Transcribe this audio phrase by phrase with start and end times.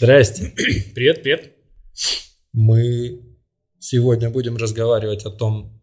[0.00, 0.52] Здрасте.
[0.94, 1.56] Привет, привет.
[2.52, 3.20] Мы
[3.80, 5.82] сегодня будем разговаривать о том...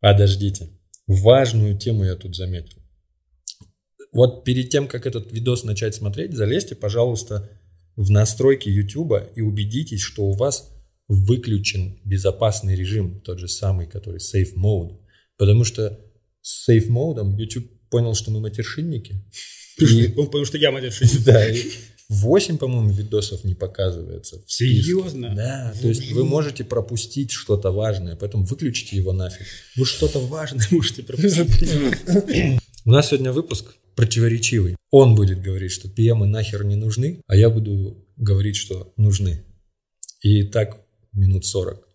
[0.00, 0.70] Подождите.
[1.06, 2.82] Важную тему я тут заметил.
[4.10, 7.48] Вот перед тем, как этот видос начать смотреть, залезьте, пожалуйста,
[7.94, 10.74] в настройки YouTube и убедитесь, что у вас
[11.06, 14.98] выключен безопасный режим, тот же самый, который Safe Mode.
[15.36, 16.00] Потому что
[16.40, 19.24] с Safe Mode YouTube понял, что мы матершинники.
[19.78, 21.24] И, Он понял, что я матершинник.
[21.24, 21.62] да, и
[22.12, 24.42] 8, по-моему, видосов не показывается.
[24.46, 25.34] Серьезно?
[25.34, 29.46] Да, то есть вы можете пропустить что-то важное, поэтому выключите его нафиг.
[29.76, 31.48] Вы что-то важное можете пропустить.
[32.84, 34.76] У нас сегодня выпуск противоречивый.
[34.90, 39.42] Он будет говорить, что PM нахер не нужны, а я буду говорить, что нужны.
[40.20, 40.82] И так
[41.12, 41.88] минут 40.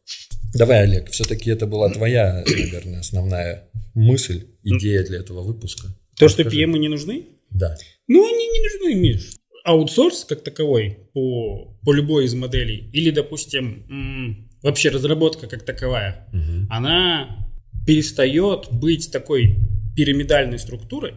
[0.56, 5.90] Давай, Олег, все-таки это была твоя, наверное, основная мысль, идея для этого выпуска.
[6.18, 6.64] То, что Расскажи.
[6.64, 7.28] PM не нужны?
[7.52, 7.78] Да.
[8.08, 9.37] Ну, они не нужны, Миш.
[9.68, 16.68] Аутсорс как таковой по, по любой из моделей, или, допустим, вообще разработка как таковая, Мгм.
[16.70, 17.50] она
[17.86, 19.56] перестает быть такой
[19.96, 21.16] пирамидальной структурой,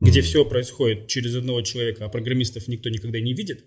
[0.00, 0.26] где Мгм.
[0.26, 3.64] все происходит через одного человека, а программистов никто никогда не видит,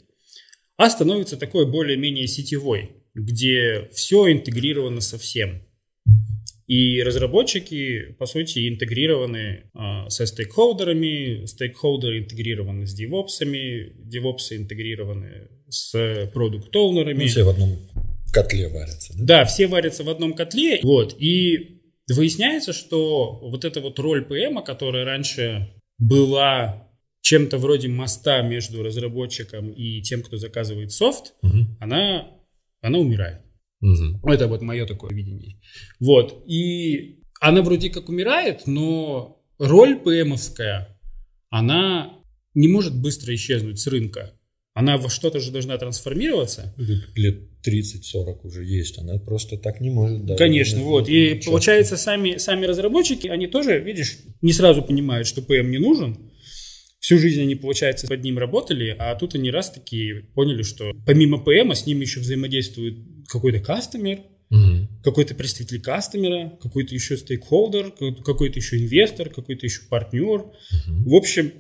[0.78, 5.64] а становится такой более-менее сетевой, где все интегрировано со всем.
[6.68, 16.30] И разработчики, по сути, интегрированы а, со стейкхолдерами, стейкхолдеры интегрированы с девопсами, девопсы интегрированы с
[16.34, 17.24] продукт-оунерами.
[17.24, 17.78] Ну, все в одном
[18.32, 19.14] котле варятся.
[19.18, 19.24] Да?
[19.40, 20.80] Да, все варятся в одном котле.
[20.84, 21.16] Вот.
[21.20, 25.70] И выясняется, что вот эта вот роль ПМа, которая раньше
[26.00, 26.88] была
[27.22, 31.78] чем-то вроде моста между разработчиком и тем, кто заказывает софт, Мгм.
[31.80, 32.28] она,
[32.82, 33.40] она умирает.
[33.84, 34.22] Мгм.
[34.26, 35.58] Это вот мое такое видение.
[36.00, 36.44] Вот.
[36.48, 40.98] И она вроде как умирает, но роль ПМовская,
[41.50, 42.14] она
[42.54, 44.40] не может быстро исчезнуть с рынка.
[44.74, 46.74] Она во что-то же должна трансформироваться.
[47.16, 50.26] Лет 30-40 уже есть, она просто так не может.
[50.26, 51.10] да, Конечно, ну, вот.
[51.10, 51.50] И часто.
[51.52, 56.32] получается, сами, сами разработчики, они тоже, видишь, не сразу понимают, что ПМ не нужен.
[57.00, 61.38] Всю жизнь они, получается, под ним работали, а тут они раз таки поняли, что помимо
[61.38, 62.96] ПМа с ним еще взаимодействует
[63.28, 64.88] какой-то кастомер, Мгм.
[65.04, 67.92] какой-то представитель кастомера, какой-то еще стейкхолдер,
[68.24, 70.46] какой-то еще инвестор, какой-то еще партнер.
[70.88, 71.04] Мгм.
[71.10, 71.54] В общем,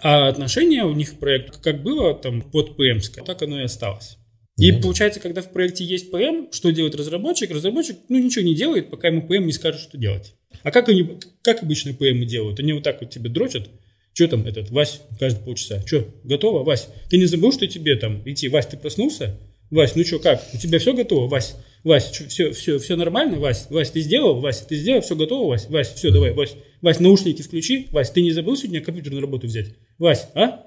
[0.00, 4.18] а отношение у них проект как было там под ПМ, так оно и осталось.
[4.58, 7.50] И получается, когда в проекте есть ПМ, что делает разработчик?
[7.52, 10.34] Разработчик ну, ничего не делает, пока ему ПМ не скажет, что делать.
[10.64, 12.58] А как, они, как обычно ПМ делают?
[12.58, 13.70] Они вот так вот тебе дрочат.
[14.12, 15.86] Что там этот, Вась, каждые полчаса?
[15.86, 16.88] Что, готово, Вась?
[17.08, 18.48] Ты не забыл, что тебе там идти?
[18.48, 19.38] Вась, ты проснулся?
[19.70, 20.42] Вась, ну что, как?
[20.54, 21.56] У тебя все готово, Вась?
[21.84, 23.66] Вась, все, все, все нормально, Вась?
[23.70, 24.40] Вась, ты сделал?
[24.40, 25.02] Вась, ты сделал?
[25.02, 25.68] Все готово, Вась?
[25.68, 26.54] Вась, все, давай, Вась.
[26.80, 27.88] Вась, наушники включи.
[27.90, 29.74] Вась, ты не забыл сегодня компьютер на работу взять?
[29.98, 30.66] Вась, а?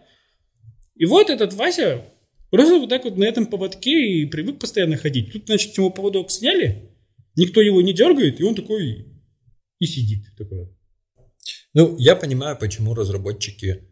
[0.95, 2.05] И вот этот Вася
[2.51, 5.33] просто вот так вот на этом поводке и привык постоянно ходить.
[5.33, 6.91] Тут, значит, ему поводок сняли,
[7.35, 9.07] никто его не дергает, и он такой
[9.79, 10.25] и сидит.
[10.37, 10.69] Такой.
[11.73, 13.90] Ну, я понимаю, почему разработчики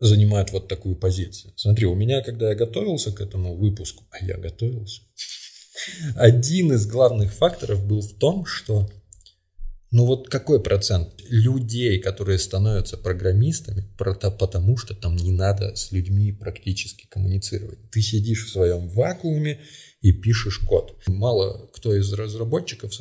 [0.00, 1.52] занимают вот такую позицию.
[1.56, 5.02] Смотри, у меня, когда я готовился к этому выпуску, а я готовился,
[6.14, 8.90] один из главных факторов был в том, что,
[9.90, 16.32] ну вот какой процент людей, которые становятся программистами, потому что там не надо с людьми
[16.32, 17.90] практически коммуницировать.
[17.90, 19.60] Ты сидишь в своем вакууме
[20.00, 20.98] и пишешь код.
[21.06, 22.92] Мало кто из разработчиков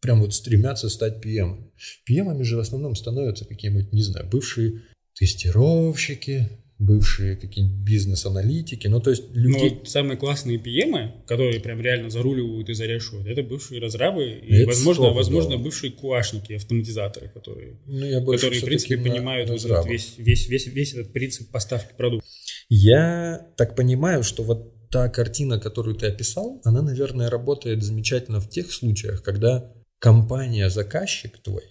[0.00, 1.70] прям вот стремятся стать PM.
[2.08, 4.82] PM же в основном становятся какие-нибудь, не знаю, бывшие
[5.14, 6.48] тестировщики,
[6.82, 8.88] бывшие какие-нибудь бизнес-аналитики.
[8.88, 9.74] Ну, то есть Но люди...
[9.74, 14.68] вот самые классные PM, которые прям реально заруливают и зарешивают, это бывшие разрабы и, Это
[14.68, 19.54] возможно, возможно, бывшие куашники, автоматизаторы, которые, Ну, я больше которые в принципе, на понимают вот
[19.54, 19.88] разрабов.
[19.88, 22.26] весь, весь, весь, весь этот принцип поставки продукта.
[22.68, 28.48] Я так понимаю, что вот та картина, которую ты описал, она, наверное, работает замечательно в
[28.48, 31.62] тех случаях, когда компания-заказчик твой,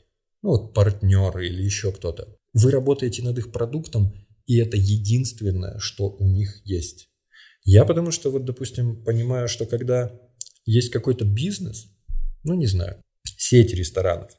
[0.41, 4.13] ну вот партнер или еще кто-то, вы работаете над их продуктом,
[4.45, 7.09] и это единственное, что у них есть.
[7.63, 10.11] Я потому что вот, допустим, понимаю, что когда
[10.65, 11.87] есть какой-то бизнес,
[12.43, 14.31] ну не знаю, сеть ресторанов,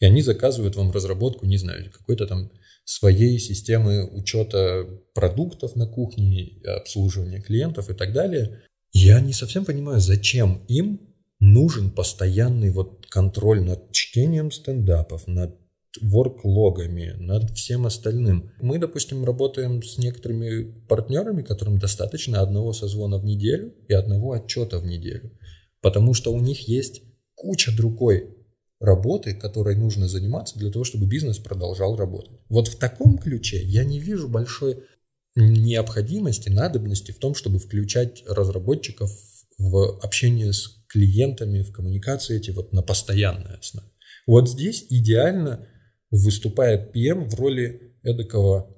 [0.00, 2.50] и они заказывают вам разработку, не знаю, какой-то там
[2.84, 4.84] своей системы учета
[5.14, 8.62] продуктов на кухне, обслуживания клиентов и так далее.
[8.92, 11.00] Я не совсем понимаю, зачем им
[11.38, 15.59] нужен постоянный вот контроль над чтением стендапов, над
[16.00, 18.52] ворклогами, над всем остальным.
[18.60, 24.78] Мы, допустим, работаем с некоторыми партнерами, которым достаточно одного созвона в неделю и одного отчета
[24.78, 25.32] в неделю,
[25.80, 27.02] потому что у них есть
[27.34, 28.36] куча другой
[28.78, 32.40] работы, которой нужно заниматься для того, чтобы бизнес продолжал работать.
[32.48, 34.84] Вот в таком ключе я не вижу большой
[35.36, 39.10] необходимости, надобности в том, чтобы включать разработчиков
[39.58, 43.88] в общение с клиентами, в коммуникации эти вот на постоянной основе.
[44.26, 45.66] Вот здесь идеально
[46.10, 48.74] выступает PM в роли эдакого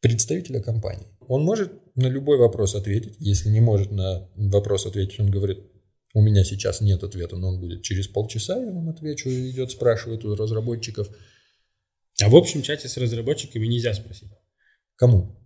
[0.00, 1.06] представителя компании.
[1.28, 3.16] Он может на любой вопрос ответить.
[3.18, 5.60] Если не может на вопрос ответить, он говорит,
[6.12, 10.24] у меня сейчас нет ответа, но он будет через полчаса, я вам отвечу, идет, спрашивает
[10.24, 11.08] у разработчиков.
[12.22, 14.30] А в общем чате с разработчиками нельзя спросить.
[14.96, 15.40] Кому?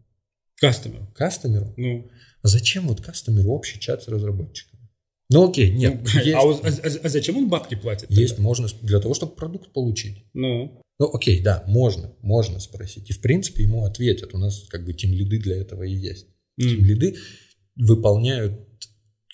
[0.56, 1.06] Кастомеру.
[1.14, 1.74] Кастомеру?
[1.76, 2.10] Ну.
[2.42, 4.88] А зачем вот кастомеру общий чат с разработчиками?
[5.30, 6.00] Ну окей, нет.
[6.02, 8.10] Ну, есть, а, а, а зачем он бабки платит?
[8.10, 8.44] Есть, тогда?
[8.44, 10.24] можно, для того, чтобы продукт получить.
[10.32, 10.80] Ну.
[10.98, 13.10] Ну окей, да, можно, можно спросить.
[13.10, 14.34] И в принципе ему ответят.
[14.34, 16.26] У нас как бы тем лиды для этого и есть.
[16.60, 16.68] Mm.
[16.68, 17.16] Тем лиды
[17.76, 18.60] выполняют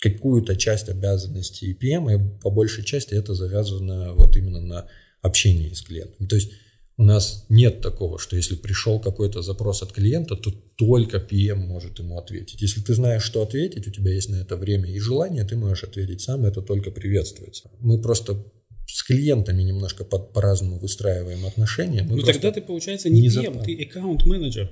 [0.01, 4.87] какую-то часть обязанностей EPM, и по большей части это завязано вот именно на
[5.21, 6.27] общении с клиентом.
[6.27, 6.51] То есть
[6.97, 11.99] у нас нет такого, что если пришел какой-то запрос от клиента, то только PM может
[11.99, 12.61] ему ответить.
[12.61, 15.83] Если ты знаешь, что ответить, у тебя есть на это время и желание, ты можешь
[15.83, 17.71] ответить сам, это только приветствуется.
[17.79, 18.43] Мы просто
[18.93, 22.03] с клиентами немножко по- по-разному выстраиваем отношения.
[22.03, 23.63] ну тогда ты, получается, не, не PM, зап...
[23.63, 24.71] ты аккаунт-менеджер.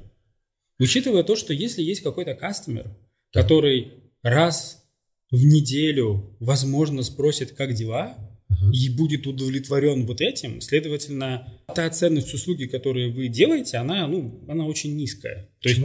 [0.80, 2.86] Учитывая то, что если есть какой-то кастомер,
[3.34, 3.42] да.
[3.42, 4.84] который раз
[5.32, 8.18] в неделю, возможно, спросит, как дела,
[8.50, 8.72] uh-huh.
[8.72, 14.66] и будет удовлетворен вот этим, следовательно, та ценность услуги, которую вы делаете, она, ну, она
[14.66, 15.50] очень низкая.
[15.60, 15.82] То есть,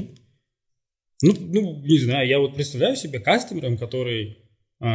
[1.23, 4.44] ну, ну, не знаю, я вот представляю себе кастомером, который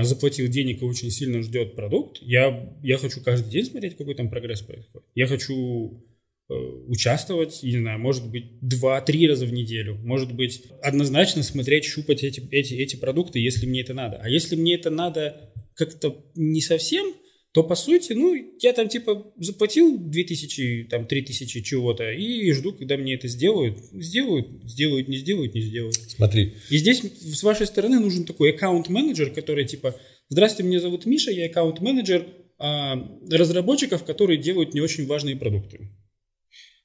[0.04, 2.18] заплатил денег и очень сильно ждет продукт.
[2.22, 5.08] Я, я хочу каждый день смотреть, какой там прогресс происходит.
[5.16, 6.04] Я хочу
[6.50, 6.54] э,
[6.88, 12.48] участвовать, не знаю, может быть, два-три раза в неделю, может быть, однозначно смотреть, щупать эти,
[12.52, 14.18] эти, эти продукты, если мне это надо.
[14.22, 17.14] А если мне это надо как-то не совсем,
[17.52, 22.96] то по сути, ну, я там типа заплатил 2000, там 3000 чего-то и жду, когда
[22.96, 23.80] мне это сделают.
[23.92, 25.96] Сделают, сделают, не сделают, не сделают.
[25.96, 26.54] Смотри.
[26.70, 29.96] И здесь с вашей стороны нужен такой аккаунт-менеджер, который типа,
[30.30, 32.28] здравствуйте, меня зовут Миша, я аккаунт-менеджер
[32.60, 32.96] а,
[33.32, 35.90] разработчиков, которые делают не очень важные продукты.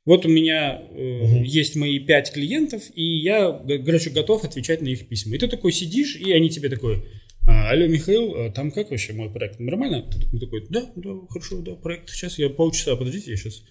[0.06, 1.44] Вот у меня э, угу.
[1.44, 3.50] есть мои пять клиентов, и я,
[3.84, 5.34] короче, готов отвечать на их письма.
[5.34, 7.05] И ты такой сидишь, и они тебе такой,
[7.46, 9.61] а, алло, Михаил, а там как вообще мой проект?
[9.61, 10.11] Нормально?
[10.31, 12.08] Ты такой, да, да, хорошо, да, проект.
[12.08, 13.62] Сейчас я полчаса, подождите, я сейчас...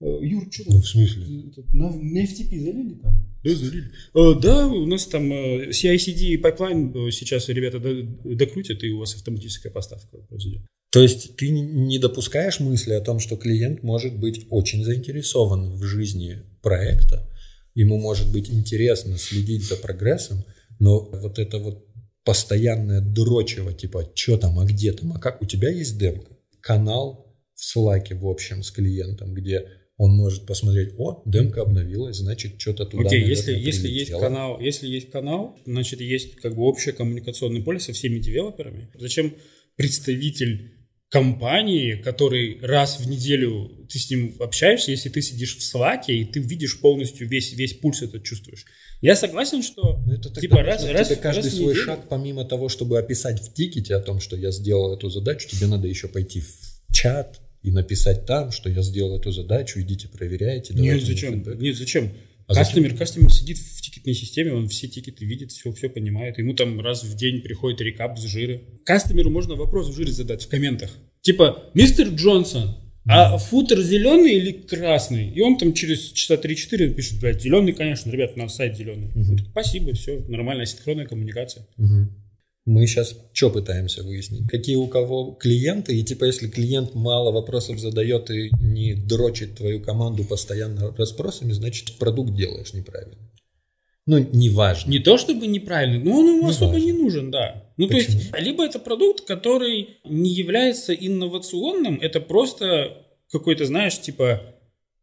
[0.00, 0.74] Э, Юр, что там?
[0.74, 1.24] Ну, в смысле?
[1.72, 3.38] На, на FTP залили там?
[3.44, 3.90] Да, залили.
[4.14, 10.18] А, да, у нас там CI/CD pipeline сейчас ребята докрутят, и у вас автоматическая поставка
[10.28, 10.62] произойдет.
[10.92, 15.82] То есть ты не допускаешь мысли о том, что клиент может быть очень заинтересован в
[15.84, 17.26] жизни проекта,
[17.74, 20.44] ему может быть интересно следить за прогрессом,
[20.78, 21.86] но вот это вот
[22.24, 27.36] постоянное дрочево, типа, что там, а где там, а как, у тебя есть демка, канал
[27.54, 32.86] в Slack, в общем, с клиентом, где он может посмотреть, о, демка обновилась, значит, что-то
[32.86, 36.92] туда, Окей, okay, если, если есть канал, если есть канал, значит, есть как бы общее
[36.92, 38.90] коммуникационное поле со всеми девелоперами.
[38.94, 39.36] Зачем
[39.76, 40.81] представитель
[41.12, 46.24] компании, который раз в неделю ты с ним общаешься, если ты сидишь в Slack и
[46.24, 48.64] ты видишь полностью весь, весь пульс этот чувствуешь.
[49.02, 51.84] Я согласен, что ну, это типа раз, раз, тебе каждый раз свой неделю...
[51.84, 55.66] шаг, помимо того, чтобы описать в тикете о том, что я сделал эту задачу, тебе
[55.66, 60.72] надо еще пойти в чат и написать там, что я сделал эту задачу, идите проверяйте.
[60.72, 61.44] Нет, зачем?
[61.58, 62.10] Нет, зачем?
[62.46, 62.98] А кастомер, зачем?
[62.98, 66.38] кастомер сидит в тикетной системе, он все тикеты видит, все, все понимает.
[66.38, 68.62] Ему там раз в день приходит рекап с жиры.
[68.84, 70.90] Кастомеру можно вопрос в жире задать в комментах.
[71.20, 72.76] Типа, мистер Джонсон,
[73.06, 75.30] а футер зеленый или красный?
[75.30, 79.08] И он там через часа 3-4 пишет, блядь, зеленый, конечно, ребят, у нас сайт зеленый.
[79.08, 79.38] Угу.
[79.50, 81.66] Спасибо, все, нормальная синхронная коммуникация.
[81.78, 82.08] Угу.
[82.64, 84.48] Мы сейчас что пытаемся выяснить?
[84.48, 89.80] Какие у кого клиенты, и типа если клиент мало вопросов задает и не дрочит твою
[89.80, 93.16] команду постоянно расспросами, значит продукт делаешь неправильно.
[94.06, 94.90] Ну, неважно.
[94.90, 96.84] Не то чтобы неправильно, но он ему не особо важно.
[96.84, 97.72] не нужен, да.
[97.76, 98.18] Ну, Почему?
[98.18, 104.42] то есть, либо это продукт, который не является инновационным, это просто какой-то, знаешь, типа,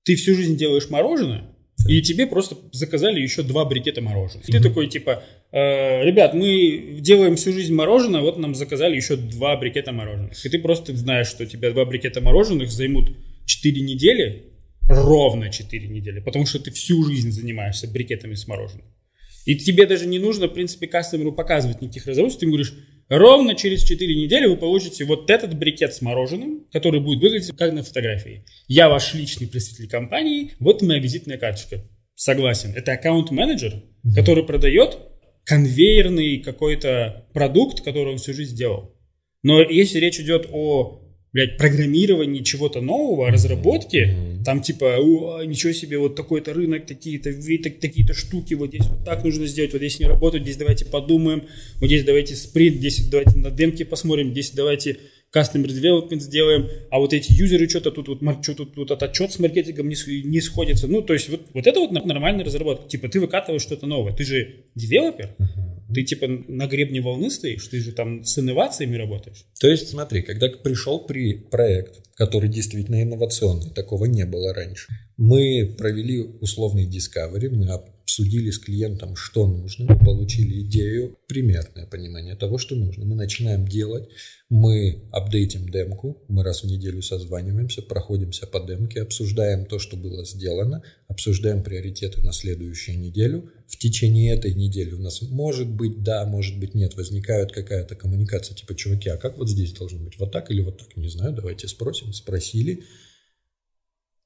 [0.04, 1.46] ты всю жизнь делаешь мороженое,
[1.88, 4.46] и тебе просто заказали еще два брикета мороженого.
[4.48, 9.16] И ты такой, типа, э, ребят, мы делаем всю жизнь мороженое, вот нам заказали еще
[9.16, 10.46] два брикета мороженых.
[10.46, 13.12] И ты просто знаешь, что у тебя два брикета мороженых займут
[13.46, 14.54] 4 недели,
[14.88, 18.86] ровно 4 недели, потому что ты всю жизнь занимаешься брикетами с мороженым.
[19.46, 22.40] И тебе даже не нужно, в принципе, кастомеру показывать никаких разработок.
[22.40, 22.74] Ты ему говоришь,
[23.10, 27.74] ровно через 4 недели вы получите вот этот брикет с мороженым, который будет выглядеть как
[27.74, 28.46] на фотографии.
[28.68, 31.84] Я ваш личный представитель компании, вот моя визитная карточка.
[32.16, 32.74] Согласен.
[32.76, 34.14] Это аккаунт-менеджер, mm-hmm.
[34.16, 34.98] который продает
[35.46, 38.96] конвейерный какой-то продукт, который он всю жизнь делал.
[39.42, 41.02] Но если речь идет о
[41.34, 44.44] блядь, программирование чего-то нового, разработки, mm-hmm.
[44.44, 49.24] там типа, О, ничего себе, вот такой-то рынок, такие-то такие-то штуки, вот здесь вот так
[49.24, 51.44] нужно сделать, вот здесь не работают, здесь давайте подумаем,
[51.80, 54.98] вот здесь давайте спринт, здесь давайте на демке посмотрим, здесь давайте
[55.34, 59.32] custom development сделаем, а вот эти юзеры что-то тут вот что тут, тут этот отчет
[59.32, 60.88] с маркетингом не, не сходится.
[60.88, 62.90] Ну, то есть вот, вот это вот нормальная разработка.
[62.90, 64.16] Типа ты выкатываешь что-то новое.
[64.16, 65.79] Ты же девелопер, uh-huh.
[65.94, 69.46] Ты типа на гребне волны стоишь, ты же там с инновациями работаешь.
[69.60, 75.76] То есть смотри, когда пришел при проект, который действительно инновационный, такого не было раньше, мы
[75.78, 77.68] провели условный discovery, мы
[78.10, 83.06] обсудили с клиентом, что нужно, мы получили идею, примерное понимание того, что нужно.
[83.06, 84.10] Мы начинаем делать,
[84.50, 90.26] мы апдейтим демку, мы раз в неделю созваниваемся, проходимся по демке, обсуждаем то, что было
[90.26, 93.52] сделано, обсуждаем приоритеты на следующую неделю.
[93.70, 98.56] В течение этой недели у нас может быть да, может быть нет, возникает какая-то коммуникация,
[98.56, 101.34] типа, чуваки, а как вот здесь должно быть, вот так или вот так, не знаю,
[101.34, 102.84] давайте спросим, спросили,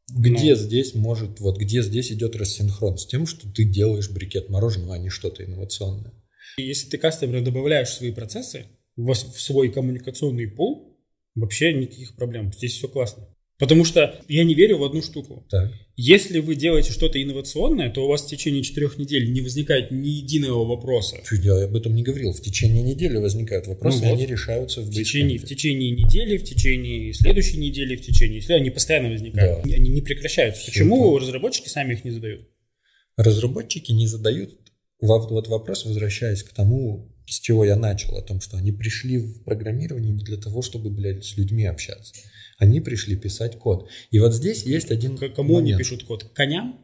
[0.09, 0.55] где ну.
[0.55, 4.97] здесь может, вот где здесь идет рассинхрон с тем, что ты делаешь брикет мороженого, а
[4.97, 6.13] не что-то инновационное?
[6.57, 10.97] Если ты кастомеру добавляешь свои процессы в свой коммуникационный пол,
[11.35, 12.53] вообще никаких проблем.
[12.53, 13.27] Здесь все классно.
[13.63, 15.47] Потому что я не верю в одну штуку.
[15.49, 15.71] Так.
[15.95, 20.09] Если вы делаете что-то инновационное, то у вас в течение четырех недель не возникает ни
[20.09, 21.21] единого вопроса.
[21.25, 22.33] Чуть я об этом не говорил.
[22.33, 24.19] В течение недели возникают вопросы, ну, вот.
[24.19, 28.43] и они решаются в, в течение, в течение недели, в течение следующей недели, в течение...
[28.53, 29.63] Они постоянно возникают.
[29.63, 29.75] Да.
[29.75, 30.63] Они не прекращаются.
[30.63, 31.25] Все Почему это.
[31.25, 32.41] разработчики сами их не задают?
[33.15, 34.59] Разработчики не задают...
[34.99, 39.45] Вот вопрос, возвращаясь к тому, с чего я начал, о том, что они пришли в
[39.45, 42.13] программирование не для того, чтобы, блядь, с людьми общаться.
[42.63, 43.89] Они пришли писать код.
[44.09, 45.75] И вот здесь есть один К Кому момент.
[45.75, 46.23] они пишут код?
[46.33, 46.79] Коням?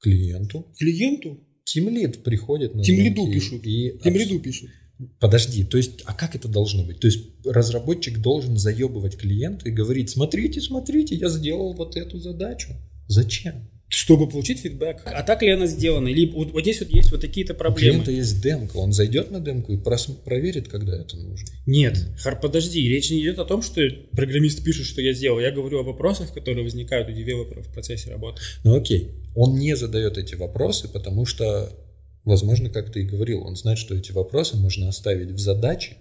[0.00, 0.72] Клиенту.
[0.78, 1.44] Клиенту?
[1.64, 3.66] Тимлид приходит на Тимлиду пишут.
[3.66, 4.70] И Тимлиду пишут.
[5.18, 7.00] Подожди, то есть, а как это должно быть?
[7.00, 12.68] То есть разработчик должен заебывать клиента и говорить, смотрите, смотрите, я сделал вот эту задачу.
[13.08, 13.68] Зачем?
[13.90, 15.02] Чтобы получить фидбэк.
[15.04, 16.06] А так ли она сделана?
[16.08, 17.98] Или вот, вот здесь вот есть вот такие-то проблемы.
[17.98, 21.48] У клиента есть демка, он зайдет на демку и прос- проверит, когда это нужно.
[21.66, 23.82] Нет, Хар, подожди, речь не идет о том, что
[24.12, 25.40] программист пишет, что я сделал.
[25.40, 28.40] Я говорю о вопросах, которые возникают у девелоперов в процессе работы.
[28.62, 31.76] Ну окей, он не задает эти вопросы, потому что,
[32.24, 35.96] возможно, как ты и говорил, он знает, что эти вопросы можно оставить в задаче,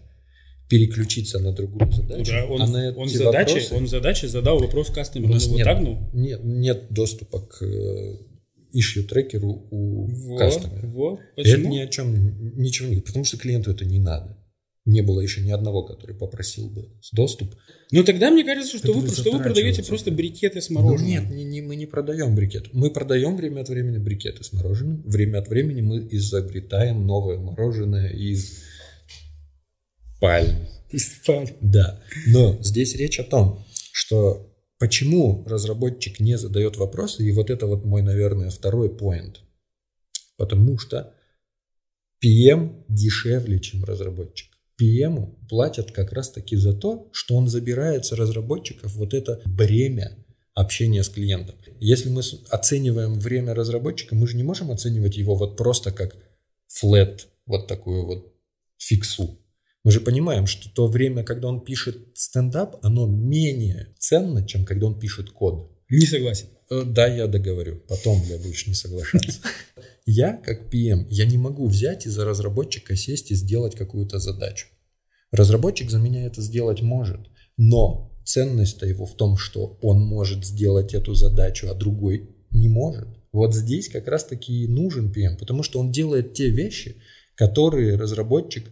[0.69, 2.31] переключиться на другую задачу.
[2.31, 3.75] Да, он, а на он, задачи, вопросы...
[3.75, 5.97] он задачи задал вопрос кастомеру, он его нет, тагнул.
[6.13, 7.63] Нет, нет доступа к
[8.73, 10.87] issue трекеру у вот, кастомера.
[10.87, 11.53] Вот, почему?
[11.53, 14.37] Это ни о чем, ничего не потому что клиенту это не надо.
[14.85, 17.53] Не было еще ни одного, который попросил бы доступ.
[17.91, 21.03] Ну тогда мне кажется, что, вы, что вы продаете просто брикеты с мороженым.
[21.03, 22.73] Ну, нет, не, не, мы не продаем брикет.
[22.73, 25.03] Мы продаем время от времени брикеты с мороженым.
[25.03, 28.63] Время от времени мы изобретаем новое мороженое из
[30.19, 30.67] пальм.
[30.91, 31.47] Из пальм.
[31.61, 32.01] Да.
[32.27, 37.85] Но здесь речь о том, что почему разработчик не задает вопросы, и вот это вот
[37.85, 39.41] мой, наверное, второй поинт.
[40.37, 41.13] Потому что
[42.23, 44.49] PM дешевле, чем разработчик.
[44.81, 50.17] PM платят как раз таки за то, что он забирает с разработчиков вот это бремя
[50.53, 51.55] общения с клиентом.
[51.79, 56.15] Если мы оцениваем время разработчика, мы же не можем оценивать его вот просто как
[56.69, 58.33] flat, вот такую вот
[58.77, 59.37] фиксу.
[59.89, 64.85] Мы же понимаем, что то время, когда он пишет стендап, оно менее ценно, чем когда
[64.85, 65.71] он пишет код.
[65.89, 66.45] Не согласен.
[66.69, 67.81] Э, да, я договорю.
[67.87, 69.39] Потом, бля, будешь не соглашаться.
[70.05, 74.67] Я, как PM, я не могу взять и за разработчика сесть и сделать какую-то задачу.
[75.31, 77.21] Разработчик за меня это сделать может,
[77.57, 83.07] но ценность-то его в том, что он может сделать эту задачу, а другой не может.
[83.31, 86.97] Вот здесь как раз-таки и нужен PM, потому что он делает те вещи,
[87.35, 88.65] которые разработчик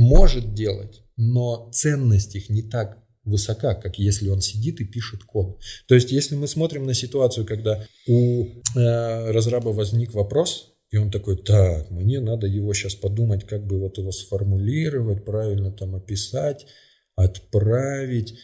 [0.00, 5.60] может делать, но ценность их не так высока, как если он сидит и пишет код.
[5.86, 11.10] То есть, если мы смотрим на ситуацию, когда у э, разраба возник вопрос, и он
[11.10, 16.66] такой, так, мне надо его сейчас подумать, как бы вот его сформулировать, правильно там описать,
[17.14, 18.38] отправить,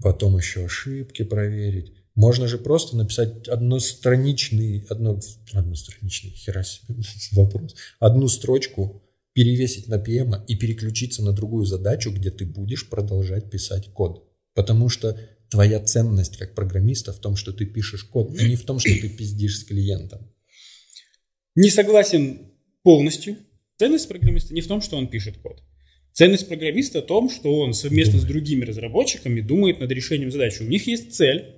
[0.00, 1.94] потом еще ошибки проверить.
[2.14, 5.18] Можно же просто написать одностраничный, одно,
[5.52, 6.94] одностраничный, хера себе
[7.32, 13.50] вопрос, одну строчку перевесить на PM и переключиться на другую задачу, где ты будешь продолжать
[13.50, 14.28] писать код.
[14.54, 15.18] Потому что
[15.50, 18.90] твоя ценность как программиста в том, что ты пишешь код, а не в том, что
[18.90, 20.30] ты пиздишь с клиентом.
[21.54, 23.36] Не согласен полностью.
[23.78, 25.62] Ценность программиста не в том, что он пишет код.
[26.12, 28.28] Ценность программиста в том, что он совместно думает.
[28.28, 30.62] с другими разработчиками думает над решением задачи.
[30.62, 31.56] У них есть цель,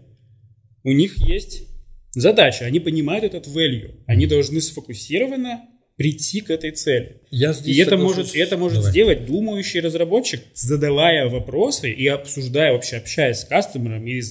[0.85, 1.65] у них есть
[2.13, 4.03] задача, они понимают этот value.
[4.07, 7.21] Они должны сфокусированно прийти к этой цели.
[7.31, 8.91] Я здесь и это может, это может Давай.
[8.91, 14.23] сделать думающий разработчик, задавая вопросы и обсуждая, вообще общаясь с кастомером и э,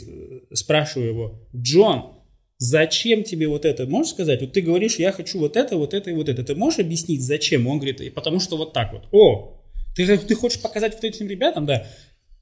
[0.53, 2.17] спрашивая его, Джон,
[2.57, 3.85] зачем тебе вот это?
[3.85, 4.41] Можешь сказать?
[4.41, 6.43] Вот ты говоришь, я хочу вот это, вот это и вот это.
[6.43, 7.67] Ты можешь объяснить, зачем?
[7.67, 9.07] Он говорит, «И потому что вот так вот.
[9.11, 9.61] О,
[9.95, 11.87] ты, ты хочешь показать вот этим ребятам, да?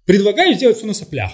[0.05, 1.31] Предлагаю сделать все на соплях.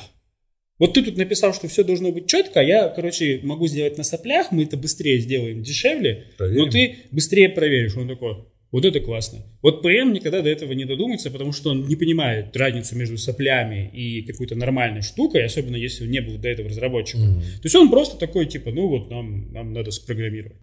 [0.79, 4.03] Вот ты тут написал, что все должно быть четко, а я, короче, могу сделать на
[4.03, 6.65] соплях, мы это быстрее сделаем, дешевле, Проверим.
[6.65, 7.97] но ты быстрее проверишь.
[7.97, 9.39] Он такой, вот это классно.
[9.61, 13.89] Вот ПМ никогда до этого не додумается, потому что он не понимает разницу между соплями
[13.93, 17.37] и какой-то нормальной штукой, особенно если он не был до этого разработчиком.
[17.37, 17.41] Мгм.
[17.41, 20.57] То есть он просто такой, типа, ну вот нам, нам надо спрограммировать.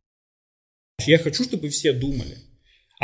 [1.07, 2.37] Я хочу, чтобы все думали.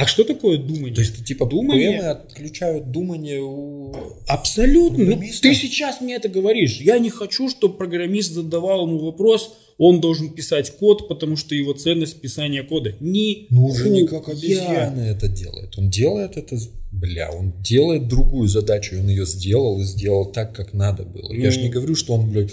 [0.02, 0.94] А что такое думание?
[0.94, 3.94] То есть, типа, Думание- ПМы отключают думание у...
[4.26, 5.04] Абсолютно.
[5.16, 6.80] Ну, ты сейчас мне это говоришь.
[6.80, 11.72] Я не хочу, чтобы программист задавал ему вопрос, он должен писать код, потому что его
[11.72, 12.94] ценность писания кода.
[13.00, 15.76] Ни Ну, уже не как обезьяна это делает.
[15.78, 16.56] Он делает это...
[16.92, 21.32] Бля, он делает другую задачу, он ее сделал и сделал так, как надо было.
[21.32, 21.50] Я Ну.
[21.52, 22.50] же не говорю, что он, блядь,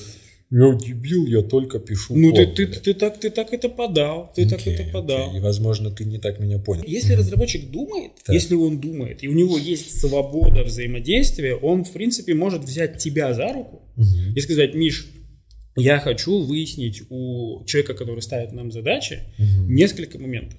[0.50, 2.82] я дебил, я только пишу Ну, ты, код, ты, блядь.
[2.82, 4.32] ты, так, ты так это подал.
[4.36, 5.28] Ты так Окей, это подал.
[5.30, 5.40] окей.
[5.40, 6.84] И, возможно, ты не так меня понял.
[6.88, 8.34] Если разработчик думает, Так.
[8.34, 13.34] если он думает, и у него есть свобода взаимодействия, он, в принципе, может взять тебя
[13.34, 14.34] за руку Мгм.
[14.36, 15.08] и сказать, Миш,
[15.76, 19.76] я хочу выяснить у человека, который ставит нам задачи, Мгм.
[19.76, 20.58] несколько моментов.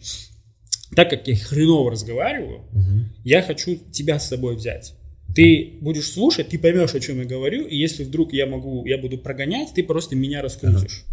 [0.95, 3.12] Так как я хреново разговариваю, Мгм.
[3.25, 4.95] я хочу тебя с собой взять.
[5.35, 8.99] Ты будешь слушать, ты поймешь, о чем я говорю, и если вдруг я могу, я
[8.99, 11.04] буду прогонять, ты просто меня раскрутишь.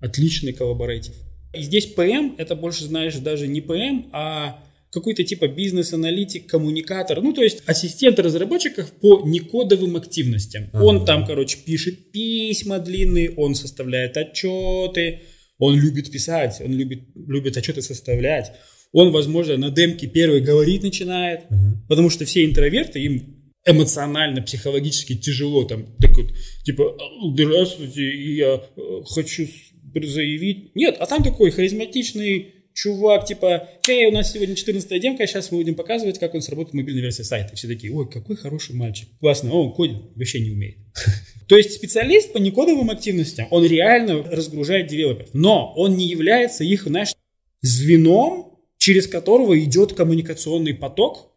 [0.00, 1.14] Отличный коллаборатив.
[1.52, 4.62] И здесь ПМ, это больше, знаешь, даже не ПМ, а
[4.92, 10.68] какой-то типа бизнес-аналитик, коммуникатор, ну, то есть ассистент разработчиков по некодовым активностям.
[10.72, 10.84] Ага.
[10.84, 15.20] Он там, короче, пишет письма длинные, он составляет отчеты,
[15.58, 18.52] он любит писать, он любит, любит отчеты составлять.
[18.92, 21.84] Он, возможно, на демке первый говорить начинает, Мгм.
[21.88, 23.39] потому что все интроверты, им
[23.70, 26.32] эмоционально, психологически тяжело там, так вот,
[26.64, 26.96] типа,
[27.34, 29.46] здравствуйте, я э, хочу
[29.94, 30.74] заявить.
[30.74, 35.58] Нет, а там такой харизматичный чувак, типа, эй, у нас сегодня 14 демка, сейчас мы
[35.58, 37.56] будем показывать, как он сработает в мобильной версии сайта.
[37.56, 40.78] Все такие, ой, какой хороший мальчик, классно, О, он кодит, вообще не умеет.
[41.48, 46.84] То есть специалист по некодовым активностям, он реально разгружает девелоперов, но он не является их,
[46.84, 47.14] знаешь,
[47.60, 51.30] звеном, через которого идет коммуникационный поток,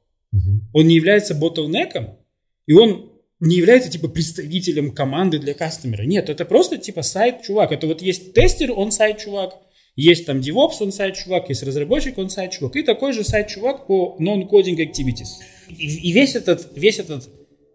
[0.73, 2.17] он не является ботлнеком,
[2.65, 6.03] и он не является типа представителем команды для кастомера.
[6.03, 7.71] Нет, это просто типа сайт-чувак.
[7.71, 9.55] Это вот есть тестер, он сайт-чувак,
[9.95, 14.77] есть там DevOps, он сайт-чувак, есть разработчик, он сайт-чувак, и такой же сайт-чувак по non-coding
[14.77, 15.27] activities.
[15.69, 17.29] И, и весь этот, весь этот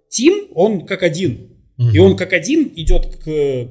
[0.09, 1.55] тим, он как один.
[1.79, 2.01] И Мгм.
[2.01, 3.25] он как один идет к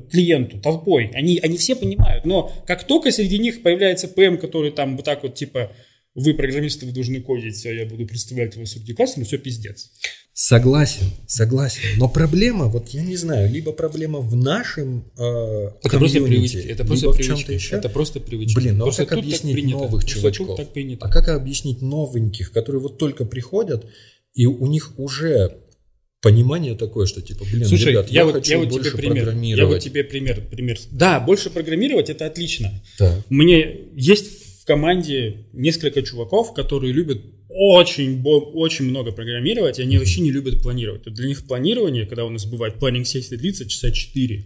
[0.09, 1.11] клиенту толпой.
[1.13, 2.23] Они, они все понимают.
[2.23, 5.73] Но как только среди них появляется ПМ, который там вот так вот типа
[6.15, 9.91] вы, программисты, вы должны кодить, а я буду представлять вас среди кастомера, все пиздец.
[10.39, 11.81] Согласен, согласен.
[11.97, 16.57] Но проблема, вот я не знаю, либо проблема в нашем э, Это просто привычки.
[16.57, 17.51] Это либо просто чем-то привычки.
[17.53, 17.75] еще.
[17.75, 18.55] Это просто привычки.
[18.55, 19.79] Блин, ну а Просто как объяснить принято.
[19.79, 20.55] новых чувачков?
[20.55, 21.03] так принято.
[21.03, 23.87] А как объяснить новеньких, которые вот только приходят,
[24.35, 25.57] и у них уже
[26.21, 28.97] понимание такое, что типа, блин, Слушай, ребят, я, я, вот, хочу я вот больше тебе
[28.99, 29.17] пример.
[29.17, 29.73] Я программировать.
[29.73, 30.77] вот тебе пример, пример.
[30.91, 32.71] Да, больше программировать это отлично.
[32.99, 33.23] Так.
[33.29, 37.23] Мне есть в команде несколько чуваков, которые любят
[37.59, 41.03] очень, очень много программировать, и они вообще не любят планировать.
[41.13, 44.45] Для них планирование, когда у нас бывает планинг сессия длится часа 4,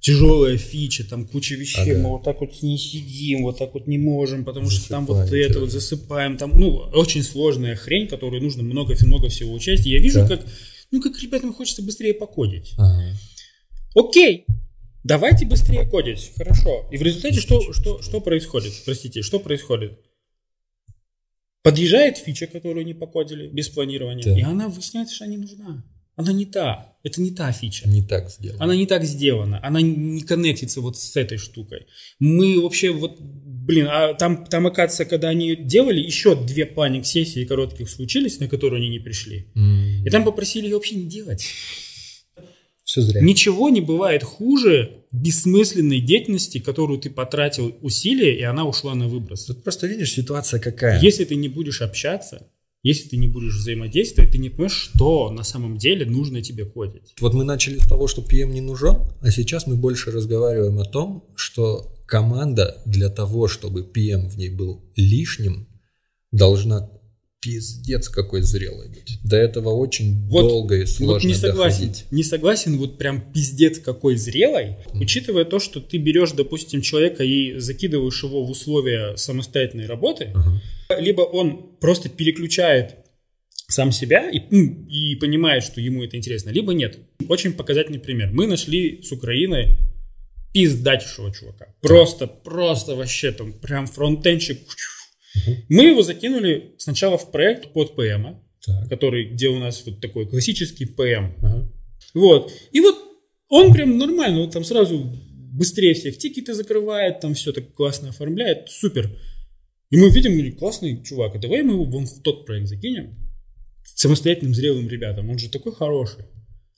[0.00, 1.98] тяжелая фича, там куча вещей, Ага.
[2.02, 5.30] мы вот так вот не сидим, вот так вот не можем, потому что там вот
[5.32, 9.86] это вот засыпаем, там, ну, очень сложная хрень, которой нужно много, много всего учесть.
[9.86, 10.28] И я вижу, Да.
[10.28, 10.46] как,
[10.90, 12.72] ну, как ребятам хочется быстрее покодить.
[12.78, 13.12] Ага.
[13.94, 14.46] Окей,
[15.04, 16.32] давайте быстрее кодить.
[16.36, 16.88] Хорошо.
[16.90, 18.72] И в результате что, что, что происходит?
[18.86, 19.98] Простите, что происходит?
[21.62, 24.36] Подъезжает фича, которую не покодили, без планирования, Так.
[24.36, 25.84] и она выясняется, что она не нужна.
[26.16, 26.96] Она не та.
[27.02, 27.88] Это не та фича.
[27.88, 28.62] Не так сделано.
[28.64, 29.60] Она не так сделана.
[29.62, 31.86] Она не коннектится вот с этой штукой.
[32.18, 37.88] Мы вообще вот, блин, а там, там оказывается, когда они делали, еще две планинг-сессии коротких
[37.88, 39.46] случились, на которые они не пришли.
[39.54, 40.04] М.
[40.06, 41.46] И там попросили ее вообще не делать.
[42.90, 43.20] Все зря.
[43.20, 49.44] Ничего не бывает хуже бессмысленной деятельности, которую ты потратил усилия, и она ушла на выброс.
[49.44, 51.00] Тут просто видишь, ситуация какая.
[51.00, 52.48] Если ты не будешь общаться,
[52.82, 57.14] если ты не будешь взаимодействовать, ты не поймешь, что на самом деле нужно тебе кодить.
[57.20, 60.84] Вот мы начали с того, что PM не нужен, а сейчас мы больше разговариваем о
[60.84, 65.68] том, что команда для того, чтобы PM в ней был лишним,
[66.32, 66.90] должна
[67.40, 69.18] пиздец какой зрелой быть.
[69.24, 72.04] До этого очень Вот- долго и сложно вот не согласен, доходить.
[72.10, 77.58] не согласен, вот прям пиздец какой зрелой, учитывая то, что ты берешь, допустим, человека и
[77.58, 80.60] закидываешь его в условия самостоятельной работы, Ага.
[80.98, 82.96] Либо он просто переключает
[83.68, 86.98] сам себя и, ну, и понимает, что ему это интересно, либо нет.
[87.28, 88.30] Очень показательный пример.
[88.32, 89.78] Мы нашли с Украины
[90.52, 91.66] пиздатейшего чувака.
[91.80, 94.58] Просто, просто вообще там прям фронтенчик.
[95.68, 98.36] Мы его закинули сначала в проект под ПМ,
[98.88, 101.34] который, где у нас вот такой классический ПМ.
[101.42, 101.72] Ага.
[102.14, 102.52] Вот.
[102.72, 102.96] И вот
[103.48, 105.12] он прям нормально, он там сразу
[105.52, 109.10] быстрее всех тикеты закрывает, там все так классно оформляет, супер.
[109.90, 113.16] И мы видим, классный чувак, а давай мы его вон в тот проект закинем
[113.82, 115.30] самостоятельным зрелым ребятам.
[115.30, 116.24] Он же такой хороший.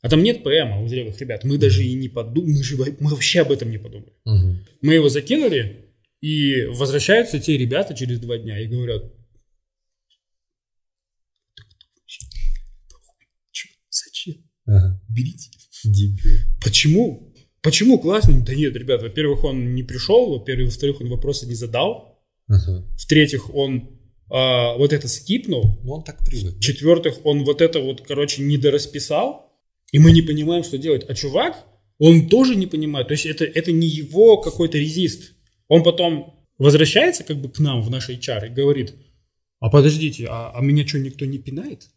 [0.01, 1.45] А там нет ПМа у зрелых ребят.
[1.45, 4.12] Мы даже и не подумали, мы, же, мы вообще об этом не подумали.
[4.25, 4.57] Угу.
[4.83, 5.82] Мы его закинули,
[6.23, 9.13] и возвращаются те ребята через два дня и говорят,
[13.91, 14.35] зачем?
[14.65, 15.03] Ага.
[15.09, 15.51] Берите.
[15.85, 16.39] Дебил.
[16.63, 17.35] Почему?
[17.61, 18.43] Почему классно?
[18.45, 22.87] Да нет, ребят, во-первых, он не пришел, во-первых, во-вторых, он вопросы не задал, ага.
[22.97, 25.79] в-третьих, он а, вот это скипнул.
[25.83, 26.55] Ну, он так привык.
[26.55, 29.53] В-четвертых, он вот это вот, короче, не дорасписал,
[29.91, 31.05] и мы не понимаем, что делать.
[31.09, 31.67] А чувак,
[31.99, 33.09] он тоже не понимает.
[33.09, 35.32] То есть это, это не его какой-то резист.
[35.73, 38.95] Он потом возвращается как бы к нам в наш HR и говорит,
[39.59, 41.89] а подождите, а, а меня что, никто не пинает?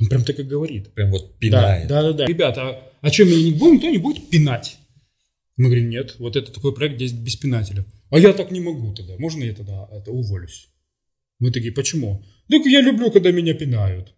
[0.00, 0.94] Он прям так и говорит.
[0.94, 1.88] Прям вот пинает.
[1.88, 2.18] Да, да, да.
[2.20, 2.24] да.
[2.24, 4.78] Ребята, а, а что, меня никто, никто не будет пинать?
[5.58, 7.84] Мы говорим, нет, вот это такой проект, где без пинателя.
[8.08, 9.18] А я так не могу тогда.
[9.18, 10.70] Можно я тогда это уволюсь?
[11.38, 12.24] Мы такие, почему?
[12.48, 14.14] Так я люблю, когда меня пинают.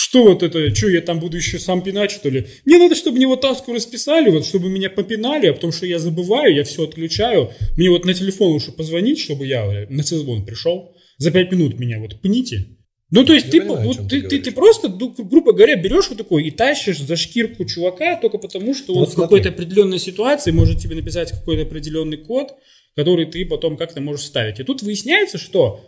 [0.00, 2.46] Что вот это, что я там буду еще сам пинать, что ли?
[2.64, 5.98] Мне надо, чтобы мне вот таску расписали, вот, чтобы меня попинали, а потому что я
[5.98, 7.50] забываю, я все отключаю.
[7.76, 10.94] Мне вот на телефон лучше позвонить, чтобы я на созвон пришел.
[11.16, 12.78] За пять минут меня вот пните.
[13.10, 16.08] Ну, то есть, я ты, понимаю, вот, ты, ты, ты, ты просто, грубо говоря, берешь
[16.10, 19.98] вот такой и тащишь за шкирку чувака только потому, что он вот в какой-то определенной
[19.98, 22.52] ситуации может тебе написать какой-то определенный код,
[22.94, 24.60] который ты потом как-то можешь ставить.
[24.60, 25.80] И тут выясняется, что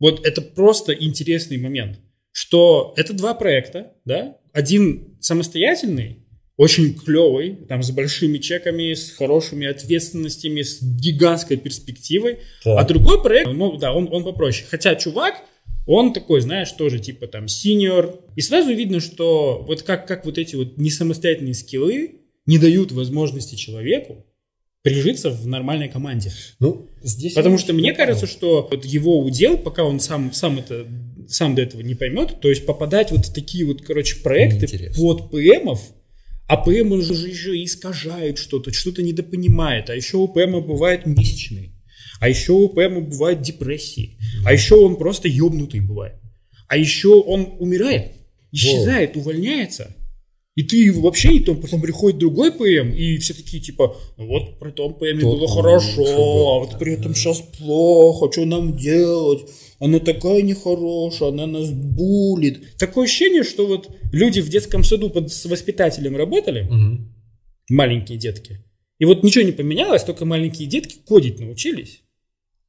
[0.00, 1.98] вот это просто интересный момент,
[2.34, 9.68] что это два проекта, да, один самостоятельный, очень клевый, там с большими чеками, с хорошими
[9.68, 12.76] ответственностями, с гигантской перспективой, так.
[12.76, 14.66] а другой проект, ну да, он, он попроще.
[14.68, 15.36] Хотя чувак,
[15.86, 18.20] он такой, знаешь, тоже типа там синьор.
[18.34, 23.54] И сразу видно, что вот как, как вот эти вот несамостоятельные скиллы не дают возможности
[23.54, 24.26] человеку
[24.82, 26.32] прижиться в нормальной команде.
[26.58, 27.34] Ну, здесь...
[27.34, 30.86] Потому что мне кажется, что вот его удел, пока он сам, сам это
[31.28, 35.30] сам до этого не поймет, то есть попадать вот в такие вот, короче, проекты под
[35.30, 35.80] ПМов,
[36.46, 41.72] а ПМ он же еще искажает что-то, что-то недопонимает, а еще у ПМа бывают месячные,
[42.20, 46.16] а еще у ПМа бывают депрессии, а еще он просто ебнутый бывает,
[46.68, 48.12] а еще он умирает,
[48.52, 49.94] исчезает, увольняется,
[50.54, 54.60] и ты вообще не там, потом приходит другой ПМ, и все такие типа, ну вот
[54.60, 59.42] при том ПМ было хорошо, а вот при этом сейчас плохо, что нам делать?
[59.84, 62.78] Она такая нехорошая, она нас булит.
[62.78, 67.06] Такое ощущение, что вот люди в детском саду под, с воспитателем работали, угу.
[67.68, 68.64] маленькие детки,
[68.98, 72.00] и вот ничего не поменялось, только маленькие детки кодить научились.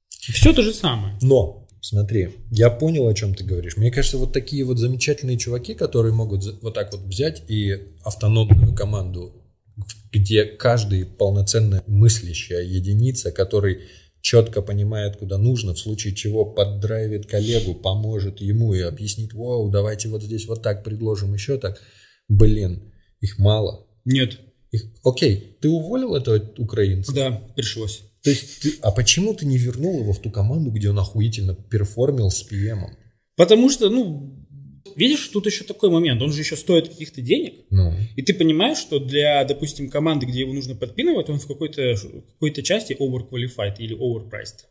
[0.09, 1.17] Все то же самое.
[1.21, 3.77] Но Смотри, я понял, о чем ты говоришь.
[3.77, 8.73] Мне кажется, вот такие вот замечательные чуваки, которые могут вот так вот взять и автономную
[8.75, 9.33] команду,
[10.11, 13.81] где каждый полноценная мыслящая единица, который
[14.25, 20.09] четко понимает, куда нужно, в случае чего поддрайвит коллегу, поможет ему и объяснит, вау, давайте
[20.09, 21.79] вот здесь вот так предложим, еще так.
[22.27, 23.85] Блин, их мало.
[24.03, 24.39] Нет.
[24.71, 24.85] Их...
[25.03, 27.13] Окей, ты уволил этого украинца?
[27.13, 28.01] Да, пришлось.
[28.23, 31.53] То есть, ты, а почему ты не вернул его в ту команду, где он охуительно
[31.53, 32.79] перформил с PM?
[33.35, 34.44] Потому что, ну,
[34.95, 37.93] видишь, тут еще такой момент, он же еще стоит каких-то денег, ну.
[38.15, 41.95] и ты понимаешь, что для, допустим, команды, где его нужно подпинывать, он в какой-то
[42.33, 44.65] какой части overqualified или overpriced.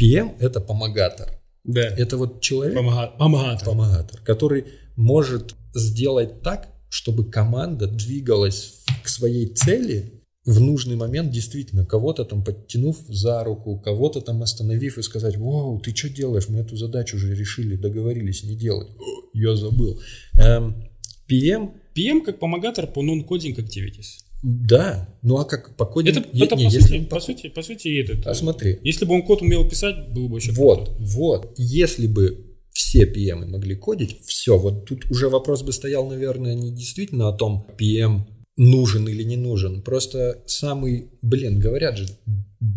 [0.00, 1.40] PM– это помогатор.
[1.64, 1.86] Да.
[1.86, 3.08] Это вот человек, Помога...
[3.18, 3.68] помогатор.
[3.68, 4.64] помогатор, который
[4.96, 10.17] может сделать так, чтобы команда двигалась к своей цели
[10.48, 15.78] в нужный момент действительно кого-то там подтянув за руку, кого-то там остановив и сказать, вау,
[15.78, 18.88] ты что делаешь, мы эту задачу уже решили, договорились не делать.
[19.34, 20.00] Я забыл.
[20.38, 20.88] Эм,
[21.30, 21.72] PM...
[21.94, 24.24] PM как помогатор по non-coding activities.
[24.42, 26.16] Да, ну а как по кодинг...
[26.16, 27.16] Это, не, это не, по, если сути, по...
[27.16, 28.26] по сути, по сути, этот...
[28.26, 28.78] А смотри.
[28.82, 31.02] Если бы он код умел писать, было бы еще Вот, круто.
[31.02, 31.54] вот.
[31.58, 36.70] Если бы все PM могли кодить, все, вот тут уже вопрос бы стоял, наверное, не
[36.70, 38.22] действительно о том, PM
[38.58, 39.80] нужен или не нужен.
[39.80, 42.06] Просто самый, блин, говорят же,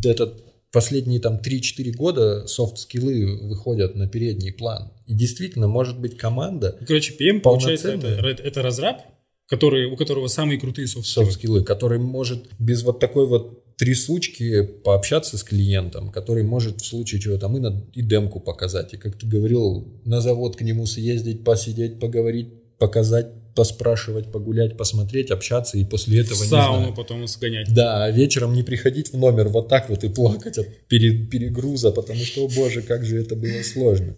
[0.05, 0.41] этот
[0.71, 4.93] последние там 3-4 года софт-скиллы выходят на передний план.
[5.05, 6.77] И действительно, может быть, команда...
[6.87, 9.01] Короче, PM, получается, это, это разраб,
[9.47, 11.25] который, у которого самые крутые софт-скиллы.
[11.25, 17.19] Софт-скиллы, который может без вот такой вот трясучки пообщаться с клиентом, который может в случае
[17.19, 18.93] чего там и, на, и демку показать.
[18.93, 25.31] И как ты говорил, на завод к нему съездить, посидеть, поговорить, показать, поспрашивать, погулять, посмотреть,
[25.31, 26.93] общаться и после этого в не сауну знаю.
[26.95, 27.73] потом сгонять.
[27.73, 31.91] Да, а вечером не приходить в номер вот так вот и плакать от пере- перегруза,
[31.91, 34.15] потому что, о боже, как же это было сложно.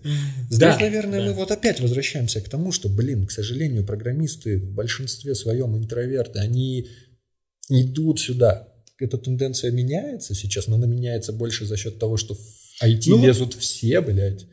[0.50, 1.26] Здесь, Да, наверное, да.
[1.28, 6.40] мы вот опять возвращаемся к тому, что, блин, к сожалению, программисты в большинстве своем интроверты,
[6.40, 6.88] они
[7.70, 8.68] идут сюда.
[9.00, 12.40] Эта тенденция меняется сейчас, но она меняется больше за счет того, что в
[12.84, 14.46] IT Ну лезут все, блядь.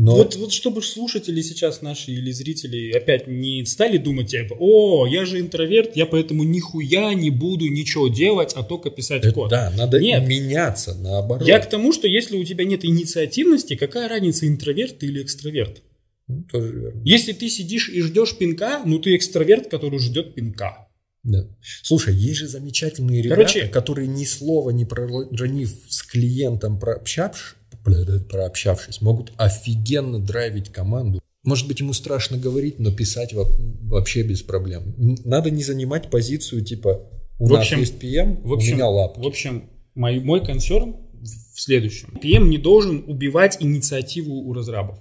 [0.00, 5.08] Но Вот, вот чтобы слушатели сейчас наши или зрители опять не стали думать, типа, о,
[5.08, 9.50] я же интроверт, я поэтому нихуя не буду ничего делать, а только писать это- код.
[9.50, 10.24] да, надо Нет.
[10.28, 11.48] меняться, наоборот.
[11.48, 15.82] Я к тому, что если у тебя нет инициативности, какая разница, интроверт ты или экстраверт?
[16.28, 17.02] Ну, тоже верно.
[17.04, 20.86] Если ты сидишь и ждешь пинка, ну ты экстраверт, который ждет пинка.
[21.24, 21.44] Да.
[21.82, 27.56] Слушай, есть же замечательные ребята, Короче- которые ни слова не проронив с клиентом прообщавшись,
[28.28, 31.20] прообщавшись, могут офигенно драйвить команду.
[31.44, 33.48] Может быть, ему страшно говорить, но писать во-
[33.82, 34.94] вообще без проблем.
[35.24, 37.00] Надо не занимать позицию типа
[37.38, 39.20] у В нас общем- есть PM, В общем, у меня лапки.
[39.20, 40.96] в общем мой, мой консерн
[41.54, 42.18] в следующем.
[42.22, 44.98] PM не должен убивать инициативу у разрабов.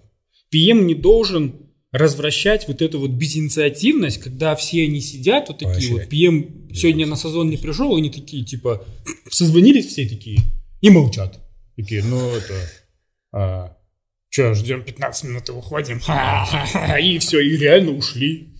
[0.53, 1.55] PM не должен
[1.91, 6.13] развращать вот эту вот безинициативность, когда все они сидят, вот такие вот, Поощрять.
[6.13, 8.85] PM сегодня на созвон не пришел, они такие, типа,
[9.29, 10.39] созвонились все такие
[10.81, 11.39] и молчат.
[11.77, 12.53] Такие, ну это,
[13.31, 13.77] а,
[14.29, 15.99] что, ждем 15 минут и уходим.
[16.01, 16.97] Ха-ха-ха.
[16.99, 18.53] И все, и реально ушли.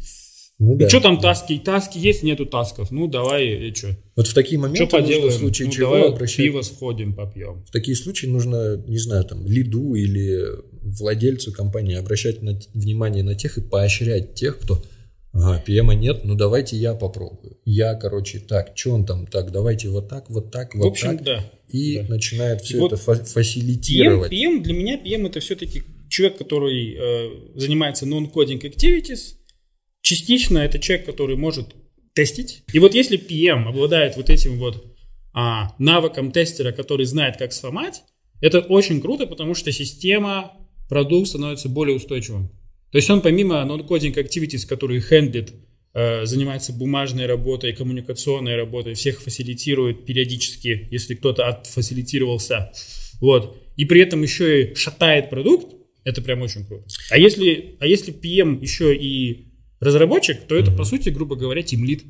[0.59, 0.85] Ну, да.
[0.85, 1.59] Ну что там таски?
[1.59, 2.89] Таски есть, нету тасков.
[2.89, 3.95] Ну давай, и что?
[4.15, 5.29] Вот в такие Что моменты нужно поделаем?
[5.29, 6.37] в случае ну, чего давай обращать...
[6.37, 7.63] пиво сходим, попьем.
[7.65, 10.45] В такие случаи нужно, не знаю, там, лиду или
[10.81, 14.83] владельцу компании обращать на- внимание на тех и поощрять тех, кто
[15.33, 17.57] Ага, PM нет, ну давайте я попробую.
[17.65, 21.17] Я, короче, так, что он там, так, давайте вот так, вот так, вот в общем,
[21.17, 21.23] так.
[21.23, 21.51] да.
[21.67, 22.07] И да.
[22.09, 24.31] начинает все Вот это фа- PM, фасилитировать.
[24.31, 29.35] PM, для меня PM это все-таки человек, который э, занимается non-coding activities.
[30.01, 31.75] Частично это человек, который может
[32.13, 32.63] тестить.
[32.73, 34.95] И вот если PM обладает вот этим вот
[35.33, 38.03] а, навыком тестера, который знает, как сломать,
[38.41, 40.53] это очень круто, потому что система,
[40.89, 42.49] продукт становится более устойчивым.
[42.91, 45.53] То есть он помимо non-coding activities, которые хендлит,
[45.93, 52.71] занимается бумажной работой, коммуникационной работой, всех фасилитирует периодически, если кто-то отфасилитировался.
[53.19, 53.57] Вот.
[53.77, 56.85] И при этом еще и шатает продукт, это прям очень круто.
[57.09, 62.03] А если, а если PM еще и разработчик, то это, по сути, грубо говоря, тимлит.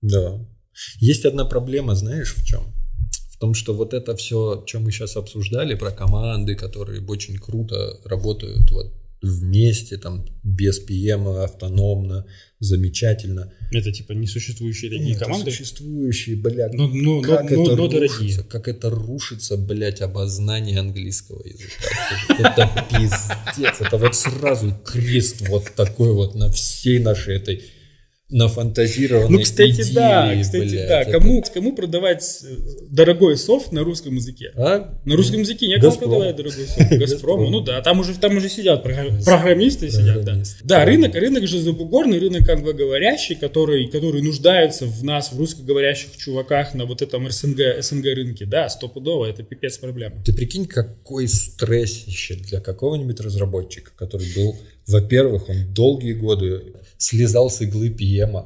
[0.00, 0.46] Да.
[1.00, 2.72] Есть одна проблема, знаешь, в чем?
[3.30, 8.00] В том, что вот это все, что мы сейчас обсуждали, про команды, которые очень круто
[8.04, 12.26] работают вот вместе, там, без PM, автономно,
[12.58, 13.52] замечательно.
[13.70, 15.50] Это типа несуществующие такие Нет, команды.
[15.50, 18.08] существующие, блядь, Но, но, как но- это но дорогие.
[18.08, 21.88] рушится, как это рушится, блядь, обознание английского языка.
[22.38, 27.62] Это пиздец, это вот сразу крест вот такой вот на всей нашей этой
[28.32, 30.88] нафантазированной Ну, кстати, да, идиллии, кстати, блядь.
[30.88, 31.02] да.
[31.02, 32.54] Это- Кому, кому продавать э,
[32.90, 34.50] дорогой софт на русском языке?
[34.56, 34.98] А?
[35.04, 36.10] На русском языке некому Газпром.
[36.10, 36.78] продавать дорогой софт.
[36.90, 36.98] Газпрому.
[36.98, 37.50] Газпром.
[37.52, 40.12] Ну да, там уже, там уже сидят программ- программисты сидят, да.
[40.14, 40.56] Программисты.
[40.64, 46.74] Да, рынок, рынок же забугорный, рынок англоговорящий, который, который нуждается в нас, в русскоговорящих чуваках
[46.74, 48.46] на вот этом СНГ, СНГ рынке.
[48.46, 50.22] Да, стопудово, это пипец проблема.
[50.24, 56.62] Ты прикинь, какой стрессище для какого-нибудь разработчика, который был, во-первых, он долгие годы
[57.02, 58.44] слезал с иглы PM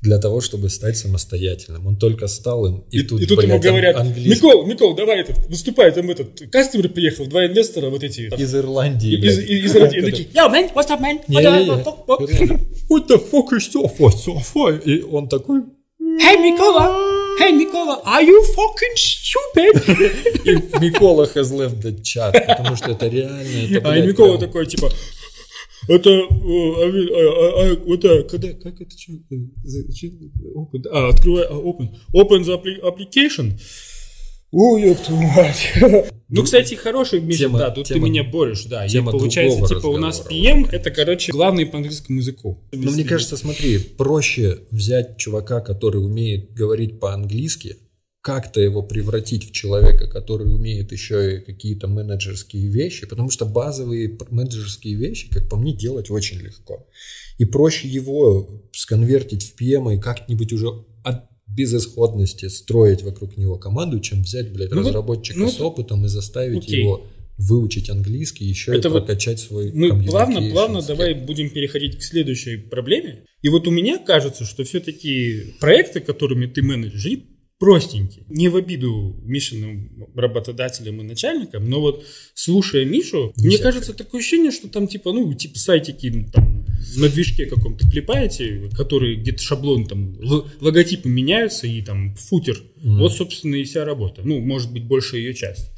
[0.00, 1.86] для того, чтобы стать самостоятельным.
[1.86, 4.66] Он только стал им, и, И, тут, и тут ему блядь, говорят, ан- английский Микол,
[4.66, 8.30] Микол, давай этот, выступай, там этот, кастомер приехал, два инвестора, вот эти.
[8.40, 9.38] из Ирландии, Из, блядь.
[9.50, 11.18] из, из, и такие, Yo, man, what's up, man?
[11.26, 11.70] What Не-не-не.
[11.70, 14.12] up, what up, what up?» What the fuck is software?
[14.14, 14.80] Software?
[14.84, 15.62] И он такой...
[16.20, 16.94] Hey, Mikola!
[17.40, 19.74] Hey, Mikola, are you fucking stupid?
[20.44, 23.76] И Микола has left the chat, потому что это реально...
[23.76, 24.88] Это, А Микола прям- такой, типа,
[25.88, 31.54] это, э, а, а, а, вот это, когда, как это, что, open, а, открывай, а,
[31.54, 33.58] open, open the appli- application.
[34.56, 35.72] Ой, ёб твою мать.
[36.28, 38.86] Ну, кстати, хороший Миша, Тема- да, тут ты тема- меня борешь, да.
[38.86, 40.26] И тема получается, другого типа, у нас.
[40.28, 42.64] PM, это, короче, главный по английскому языку.
[42.72, 47.76] Ну, мне кажется, смотри, проще взять чувака, который умеет говорить по-английски,
[48.24, 54.16] как-то его превратить в человека, который умеет еще и какие-то менеджерские вещи, потому что базовые
[54.30, 56.88] менеджерские вещи, как по мне, делать очень легко.
[57.36, 60.68] И проще его сконвертить в PM и как-нибудь уже
[61.04, 66.08] от безысходности строить вокруг него команду, чем взять, блядь, Ну разработчика ну с опытом и
[66.08, 66.80] заставить окей.
[66.80, 67.06] его
[67.36, 70.86] выучить английский, еще Это и вот прокачать свой Мы плавно, плавно skill.
[70.86, 73.26] давай будем переходить к следующей проблеме.
[73.42, 77.20] И вот у меня кажется, что все-таки проекты, которыми ты менеджер,
[77.64, 78.24] простенький.
[78.28, 84.20] Не в обиду Мишиным работодателям и начальникам, но вот слушая Мишу, Не мне кажется, такое
[84.20, 89.42] ощущение, что там типа, ну, типа сайтики ну, там на движке каком-то клепаете, которые где-то
[89.42, 90.14] шаблон там,
[90.60, 92.62] логотипы меняются и там футер.
[92.76, 92.98] Мгм.
[92.98, 94.20] Вот, собственно, и вся работа.
[94.22, 95.70] Ну, может быть, большая ее часть.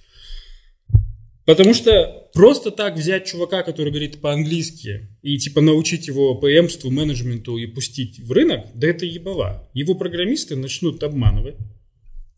[1.45, 7.57] Потому что просто так взять чувака, который говорит по-английски, и типа научить его ПМству, менеджменту
[7.57, 9.71] и пустить в рынок, да это ебала.
[9.73, 11.55] Его программисты начнут обманывать.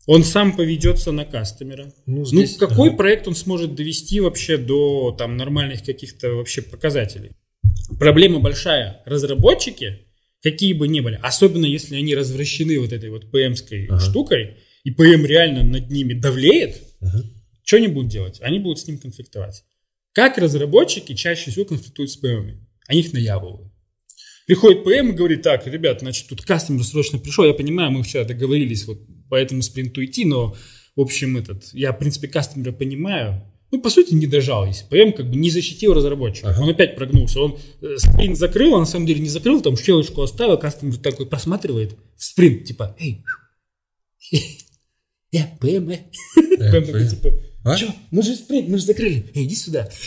[0.05, 1.93] Он сам поведется на кастомера.
[2.05, 2.97] Ну, Ну, здесь- какой ага.
[2.97, 7.31] проект он сможет довести вообще до там нормальных каких-то вообще показателей?
[7.99, 9.01] Проблема большая.
[9.05, 9.99] Разработчики,
[10.41, 13.99] какие бы ни были, особенно если они развращены вот этой вот ПМской Ага.
[13.99, 17.23] штукой, и ПМ реально над ними давлеет, Ага.
[17.63, 18.39] что они будут делать?
[18.41, 19.63] Они будут с ним конфликтовать.
[20.13, 22.65] Как разработчики чаще всего конфликтуют с ПМами?
[22.87, 23.71] Они их наябывают.
[24.47, 28.23] Приходит ПМ и говорит, так, ребят, значит, тут кастомер срочно пришел, я понимаю, мы вчера
[28.23, 30.55] договорились вот по этому спринту идти, но,
[30.95, 33.43] в общем, этот, я, в принципе, кастомера понимаю.
[33.71, 36.49] Ну, по сути, не дожал, если ПМ как бы не защитил разработчика.
[36.49, 36.61] Ага.
[36.63, 37.39] Он опять прогнулся.
[37.39, 41.27] Он э, спринт закрыл, а на самом деле не закрыл, там щелочку оставил, кастомер такой
[41.27, 43.23] просматривает в спринт, типа, эй,
[45.31, 45.99] я ПМ, э.
[46.35, 47.29] ПМ такой, типа,
[47.63, 47.75] А?
[47.75, 49.31] Че, мы же спринт, мы же закрыли.
[49.35, 49.89] Эй, иди сюда.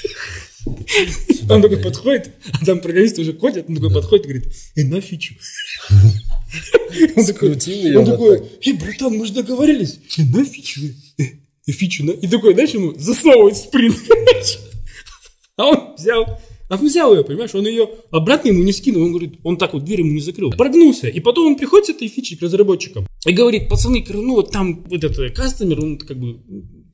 [1.28, 3.94] Сюда, Он такой подходит, а там программисты уже ходят, он такой Да.
[3.96, 5.34] подходит и говорит, эй, на фичу.
[7.16, 7.50] Он такой,
[7.96, 8.48] он такой, так.
[8.66, 9.98] эй, братан, мы же договорились.
[10.18, 10.80] «Эй, на фичу.
[11.18, 11.22] Э,
[11.66, 12.10] э, Фичу, на.
[12.10, 13.96] И такой, знаешь, ему засовывает в спринт.
[15.56, 19.10] А он взял, а он взял ее, понимаешь, он ее обратно ему не скинул, он
[19.10, 20.50] говорит, он так вот дверь ему не закрыл.
[20.50, 24.50] Прогнулся, и потом он приходит с этой фичей к разработчикам и говорит, пацаны, ну вот
[24.50, 26.40] там вот этот кастомер, он как бы,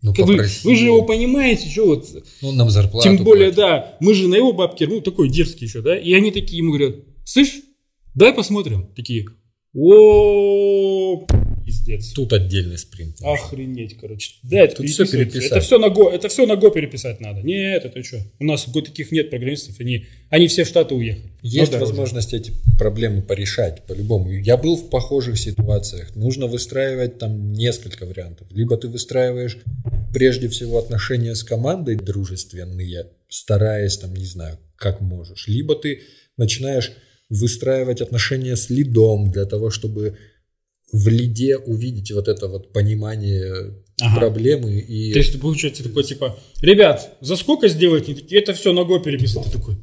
[0.02, 2.08] Ну, как вы, вы же его понимаете, что вот
[2.42, 3.56] Ну, нам зарплату тем более, платят.
[3.56, 6.72] да, мы же на его бабке, ну, такой дерзкий еще, да, и они такие ему
[6.72, 7.60] говорят, слышь,
[8.16, 8.88] дай посмотрим.
[8.96, 9.26] Такие,
[9.74, 11.26] о
[11.64, 12.12] пиздец.
[12.12, 13.16] Тут отдельный спринт.
[13.22, 14.34] Охренеть, короче.
[14.42, 15.10] Да, это Тут переписывать.
[15.10, 15.50] переписать.
[15.50, 17.42] Это все на Go, это все на Go переписать надо.
[17.42, 18.18] Нет, это что?
[18.38, 21.32] У нас Go таких нет программистов, они, они все в Штаты уехали.
[21.42, 24.30] Есть Ну, возможность эти проблемы порешать по-любому.
[24.32, 26.16] Я был в похожих ситуациях.
[26.16, 28.46] Нужно выстраивать там несколько вариантов.
[28.50, 29.58] Либо ты выстраиваешь
[30.12, 35.46] прежде всего отношения с командой дружественные, стараясь там, не знаю, как можешь.
[35.48, 36.02] Либо ты
[36.36, 36.92] начинаешь
[37.28, 40.16] выстраивать отношения с лидом для того, чтобы
[40.92, 44.20] в лиде увидеть вот это вот понимание Ага.
[44.20, 48.08] проблемы и То есть, ты, получается, такой, типа, ребят, за сколько сделать?
[48.32, 49.44] Это все на Go переписать.
[49.44, 49.76] Ты такой,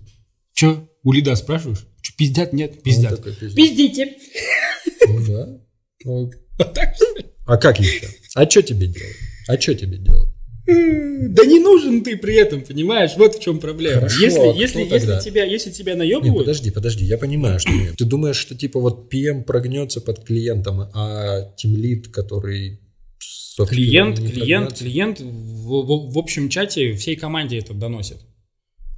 [0.53, 1.85] че, у лида спрашиваешь?
[2.01, 2.53] Че, пиздят?
[2.53, 3.17] Нет, Он пиздят.
[3.17, 3.55] такой, пиздец.
[3.55, 4.13] Пиздите.
[5.07, 5.59] Ну да.
[6.05, 7.05] Ну, так всё.
[7.45, 8.07] А как еще?
[8.35, 9.15] А что тебе делать?
[9.47, 10.29] А что тебе делать?
[10.67, 13.11] Да не нужен ты при этом, понимаешь?
[13.17, 13.95] Вот в чем проблема.
[14.01, 17.95] Хорошо, если, а если, если, тебя, если тебя наебывают, подожди, подожди, я понимаю, что нет.
[17.97, 22.79] Ты думаешь, что типа вот PM прогнется под клиентом, а тимлит, который
[23.69, 24.83] клиент, клиент, прогнется?
[24.83, 28.17] клиент в, в- в общем чате всей команде это доносит.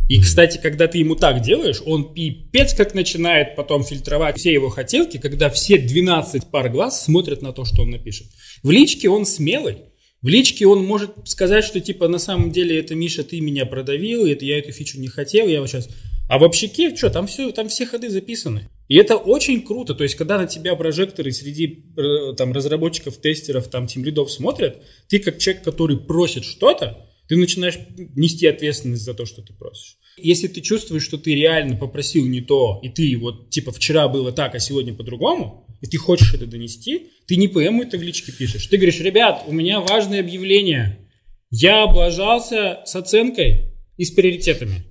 [0.10, 4.70] И, кстати, когда ты ему так делаешь, он пипец как начинает потом фильтровать все его
[4.70, 8.28] хотелки, когда все 12 пар глаз смотрят на то, что он напишет.
[8.64, 9.80] В личке он смелый.
[10.22, 14.26] В личке он может сказать, что типа на самом деле это Миша, ты меня продавил,
[14.26, 15.90] это я эту фичу не хотел, я вот сейчас...
[16.30, 18.68] А в общаке, что, там все, там все ходы записаны.
[18.90, 19.96] И это очень круто.
[19.96, 25.20] То есть, когда на тебя прожекторы среди э, там разработчиков, тестеров, там тимлидов смотрят, ты
[25.20, 27.80] как человек, который просит что-то, ты начинаешь
[28.16, 29.98] нести ответственность за то, что ты просишь.
[30.18, 34.32] Если ты чувствуешь, что ты реально попросил не то, и ты вот типа вчера было
[34.32, 38.32] так, а сегодня по-другому, и ты хочешь это донести, ты не ПМу это в личке
[38.32, 38.68] пишешь.
[38.68, 41.00] Ты говоришь, ребят, у меня важное объявление.
[41.50, 44.84] Я облажался с оценкой и с приоритетами.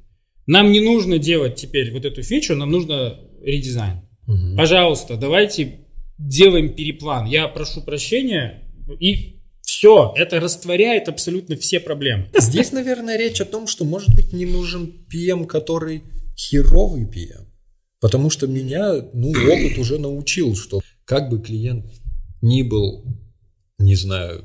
[0.47, 4.03] Нам не нужно делать теперь вот эту фичу, нам нужно редизайн.
[4.27, 4.57] Мгм.
[4.57, 5.87] Пожалуйста, давайте
[6.19, 7.27] делаем переплан.
[7.27, 8.63] Я прошу прощения,
[9.01, 12.29] и все, это растворяет абсолютно все проблемы.
[12.39, 16.03] Здесь, наверное, речь о том, что, может быть, не нужен PM, который
[16.37, 17.47] херовый PM.
[18.01, 21.87] Потому что меня, ну, опыт уже научил, что как бы клиент
[22.43, 23.05] ни был,
[23.79, 24.45] не знаю,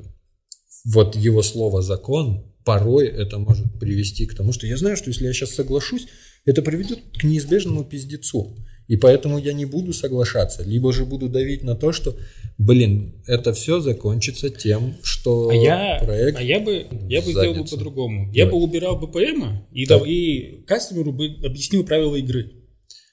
[0.85, 5.25] вот его слово закон, порой это может привести к тому, что я знаю, что если
[5.25, 6.07] я сейчас соглашусь,
[6.45, 8.55] это приведет к неизбежному пиздецу.
[8.87, 12.15] И поэтому я не буду соглашаться, либо же буду давить на то, что,
[12.57, 16.37] блин, это все закончится тем, что А я, проект...
[16.37, 18.29] а я бы, я бы в сделал бы по-другому.
[18.33, 22.51] Я бы убирал БПМ и, дал- и кастомеру бы объяснил правила игры.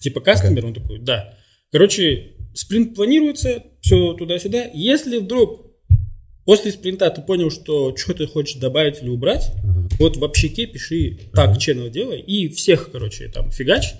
[0.00, 1.34] Типа кастомер, он такой, да.
[1.72, 4.70] Короче, спринт планируется, все туда-сюда.
[4.72, 5.66] Если вдруг
[6.44, 9.88] после спринта ты понял, что что ты хочешь добавить или убрать, Ага.
[9.98, 11.58] вот в общаке пиши так, Ага.
[11.58, 13.94] channel делай, и всех, короче, там фигач.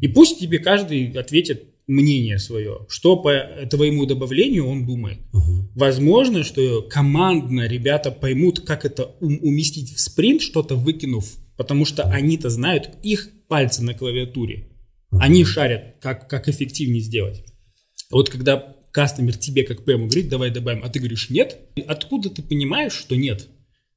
[0.00, 3.32] И пусть тебе каждый ответит мнение свое, что по
[3.70, 5.18] твоему добавлению он думает.
[5.32, 5.70] Угу.
[5.74, 12.48] Возможно, что командно ребята поймут, как это уместить в спринт, что-то выкинув, потому что они-то
[12.48, 14.68] знают их пальцы на клавиатуре.
[15.12, 17.44] Они шарят, как, как эффективнее сделать.
[18.10, 22.42] Вот когда кастомер тебе как ПМ говорит, давай добавим, а ты говоришь нет, откуда ты
[22.42, 23.48] понимаешь, что нет?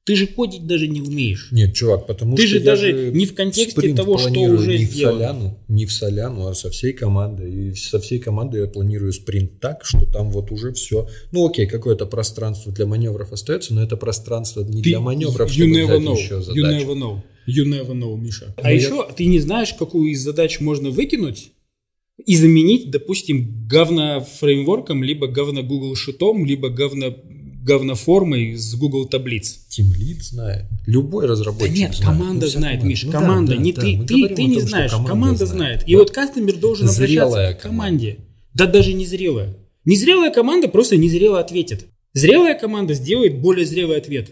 [0.04, 1.48] Ты же кодить даже не умеешь.
[1.50, 4.84] Нет, чувак, потому ты что же даже же не в контексте того, что уже не
[4.84, 5.16] сделано.
[5.16, 7.70] в Соляну, не в Соляну, а со всей командой.
[7.70, 11.08] И со всей командой я планирую спринт так, что там вот уже все.
[11.32, 15.54] Ну окей, какое-то пространство для маневров остается, но это пространство не ты, для маневров, you
[15.54, 16.60] чтобы never know, еще задачу.
[16.60, 17.22] You never know.
[17.46, 18.54] You never know, Миша.
[18.58, 19.14] А, а еще я...
[19.14, 21.52] ты не знаешь, какую из задач можно выкинуть,
[22.24, 27.14] и заменить, допустим, говно фреймворком, либо говно Google шитом, либо говно
[27.64, 29.66] говноформой с Google таблиц.
[29.68, 30.66] Тимлит знает.
[30.86, 32.18] Любой разработчик да нет, знает.
[32.18, 33.56] команда ну, знает, Миш, ну, команда.
[33.56, 34.06] Да, не да, ты, да.
[34.06, 35.80] ты, ты не том, знаешь, команда, команда знает.
[35.80, 35.88] знает.
[35.88, 38.10] И вот кастомер должен Зрелая обращаться к команде.
[38.12, 38.30] Команда.
[38.54, 39.56] Да даже не зрелая.
[39.84, 41.86] Незрелая команда просто незрело ответит.
[42.12, 44.30] Зрелая команда сделает более зрелый ответ.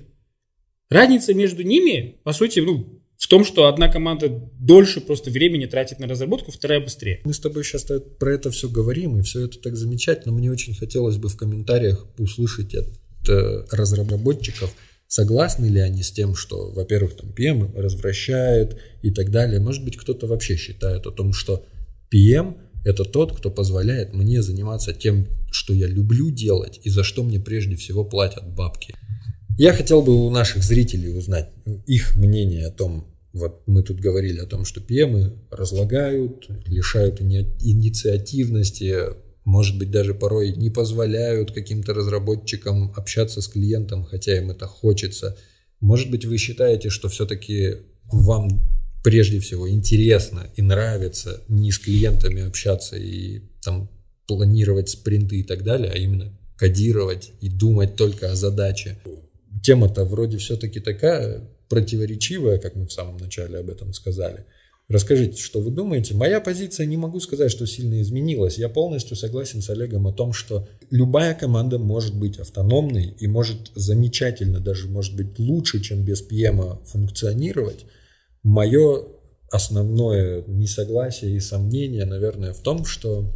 [0.89, 4.29] Разница между ними, по сути, ну, в том, что одна команда
[4.59, 7.21] дольше просто времени тратит на разработку, вторая быстрее.
[7.25, 7.87] Мы с тобой сейчас
[8.19, 10.35] про это все говорим, и все это так замечательно.
[10.35, 14.75] Мне очень хотелось бы в комментариях услышать от разработчиков,
[15.09, 19.61] согласны ли они с тем, что, во-первых, там PM развращает и так далее.
[19.61, 21.65] Может быть, кто-то вообще считает о том, что
[22.13, 27.23] PM– это тот, кто позволяет мне заниматься тем, что я люблю делать и за что
[27.23, 28.95] мне прежде всего платят бабки.
[29.59, 31.51] Я хотел бы у наших зрителей узнать
[31.87, 38.97] их мнение о том, вот мы тут говорили о том, что ПМы разлагают, лишают инициативности,
[39.45, 45.37] может быть, даже порой не позволяют каким-то разработчикам общаться с клиентом, хотя им это хочется.
[45.81, 48.49] Может быть, вы считаете, что все-таки вам
[49.03, 53.91] прежде всего интересно и нравится не с клиентами общаться и там
[54.27, 58.99] планировать спринты и так далее, а именно кодировать и думать только о задаче.
[59.63, 64.45] Тема-то вроде все-таки такая противоречивая, как мы в самом начале об этом сказали.
[64.89, 66.15] Расскажите, что вы думаете.
[66.15, 68.59] Моя позиция не могу сказать, что сильно изменилась.
[68.59, 73.71] Я полностью согласен с Олегом о том, что любая команда может быть автономной и может
[73.75, 77.87] замечательно, даже может быть лучше, чем без PM функционировать.
[78.43, 79.07] Мое
[79.51, 83.33] основное несогласие и сомнение, наверное, в том, что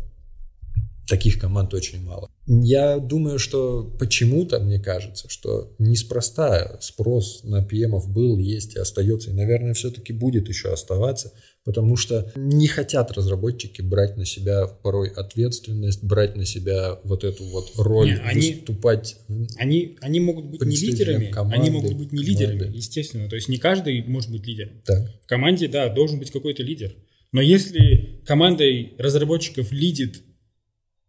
[1.08, 2.28] таких команд очень мало.
[2.46, 9.30] Я думаю, что почему-то, мне кажется, что неспроста спрос на PM был, есть и остается,
[9.30, 11.32] и, наверное, все-таки будет еще оставаться,
[11.64, 17.44] потому что не хотят разработчики брать на себя порой ответственность, брать на себя вот эту
[17.46, 19.16] вот роль, не, они, выступать.
[19.56, 22.78] Они, они могут быть не лидерами, команды, они могут быть не лидерами, команды.
[22.78, 23.28] естественно.
[23.28, 24.80] То есть не каждый может быть лидером.
[24.86, 25.10] Да.
[25.24, 26.94] В команде, да, должен быть какой-то лидер.
[27.32, 30.22] Но если командой разработчиков лидит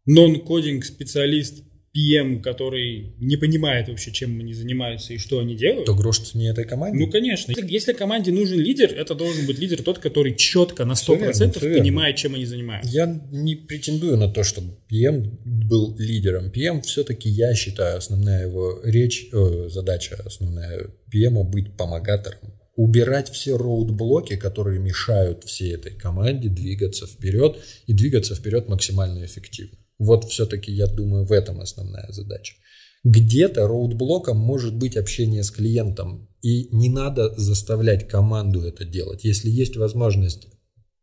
[0.08, 1.64] нон-кодинг специалист,
[1.97, 5.86] PM, который не понимает вообще, чем они занимаются и что они делают.
[5.86, 6.99] То грош не этой команде?
[6.99, 7.53] Ну, конечно.
[7.58, 12.16] Если команде нужен лидер, это должен быть лидер тот, который четко на 100% верно, понимает,
[12.16, 12.91] чем они занимаются.
[12.91, 16.51] Я не претендую на то, чтобы PM был лидером.
[16.51, 22.53] PM все-таки, я считаю, основная его речь, э, задача основная PM быть помогатором.
[22.76, 29.80] Убирать все роудблоки, которые мешают всей этой команде двигаться вперед и двигаться вперед максимально эффективно.
[30.00, 32.56] Вот все-таки, я думаю, в этом основная задача.
[33.04, 39.24] Где-то роудблоком может быть общение с клиентом, и не надо заставлять команду это делать.
[39.24, 40.48] Если есть возможность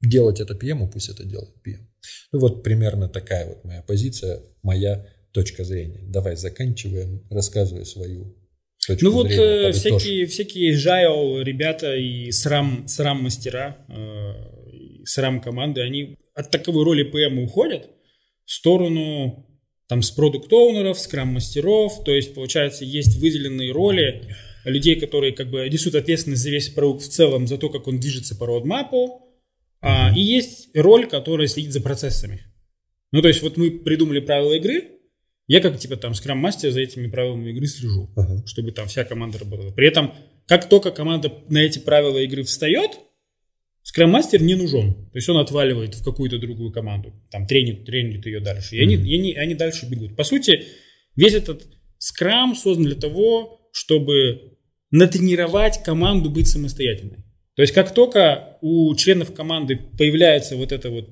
[0.03, 1.87] делать это PM, пусть это делает PM.
[2.33, 6.01] Ну вот примерно такая вот моя позиция, моя точка зрения.
[6.07, 8.37] Давай заканчиваем, рассказывай свою
[8.87, 9.69] точку ну вот зрения.
[9.69, 16.85] Э, всякие, всякие Agile ребята и срам, срам мастера, э, срам команды, они от таковой
[16.85, 17.89] роли PM уходят,
[18.45, 19.47] в сторону
[19.87, 24.29] там с продукт-оунеров, скрам-мастеров, то есть, получается, есть выделенные роли
[24.65, 28.01] людей, которые как бы несут ответственность за весь продукт в целом, за то, как он
[28.01, 29.21] движется по родмапу,
[29.81, 32.47] а, и есть роль, которая следит за процессами.
[33.13, 34.95] Ну, то есть, вот мы придумали правила игры,
[35.47, 38.47] я как типа там скрам-мастер за этими правилами игры слежу, uh-huh.
[38.47, 39.73] чтобы там вся команда работала.
[39.73, 40.15] При этом,
[40.47, 42.93] как только команда на эти правила игры встает,
[43.95, 44.93] Скрам-мастер не нужен.
[45.13, 47.13] То есть он отваливает в какую-то другую команду.
[47.31, 48.75] Там тренит, тренит ее дальше.
[48.75, 50.17] И они, и они, они дальше бегут.
[50.17, 50.65] По сути,
[51.15, 51.63] весь этот
[51.99, 54.59] скрам создан для того, чтобы
[54.91, 57.25] натренировать команду быть самостоятельной.
[57.55, 61.09] То есть как только у членов команды появляется вот эта вот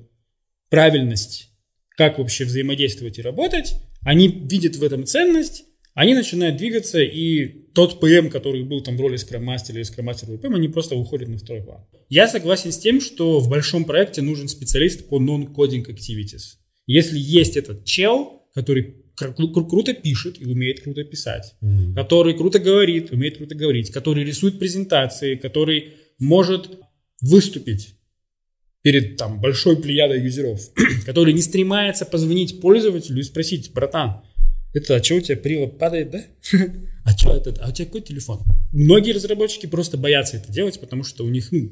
[0.69, 1.51] правильность,
[1.95, 5.63] как вообще взаимодействовать и работать, они видят в этом ценность,
[5.93, 10.55] они начинают двигаться, и тот ПМ, который был там в роли скрам-мастера или скрам-мастера ПМ,
[10.55, 11.81] они просто уходят на второй план.
[12.09, 16.57] Я согласен с тем, что в большом проекте нужен специалист по non-coding activities.
[16.87, 21.95] Если есть этот чел, который кру- кру- круто пишет и умеет круто писать, Мгм.
[21.95, 26.69] который круто говорит, умеет круто говорить, который рисует презентации, который может
[27.21, 27.95] выступить
[28.81, 30.59] перед там большой плеядой юзеров,
[31.05, 34.23] который не стремается позвонить пользователю и спросить, братан,
[34.73, 36.23] это а что у тебя прилад падает, да?
[37.05, 37.53] А что это?
[37.61, 38.41] А у тебя какой телефон?
[38.71, 41.71] Многие разработчики просто боятся это делать, потому что у них ну,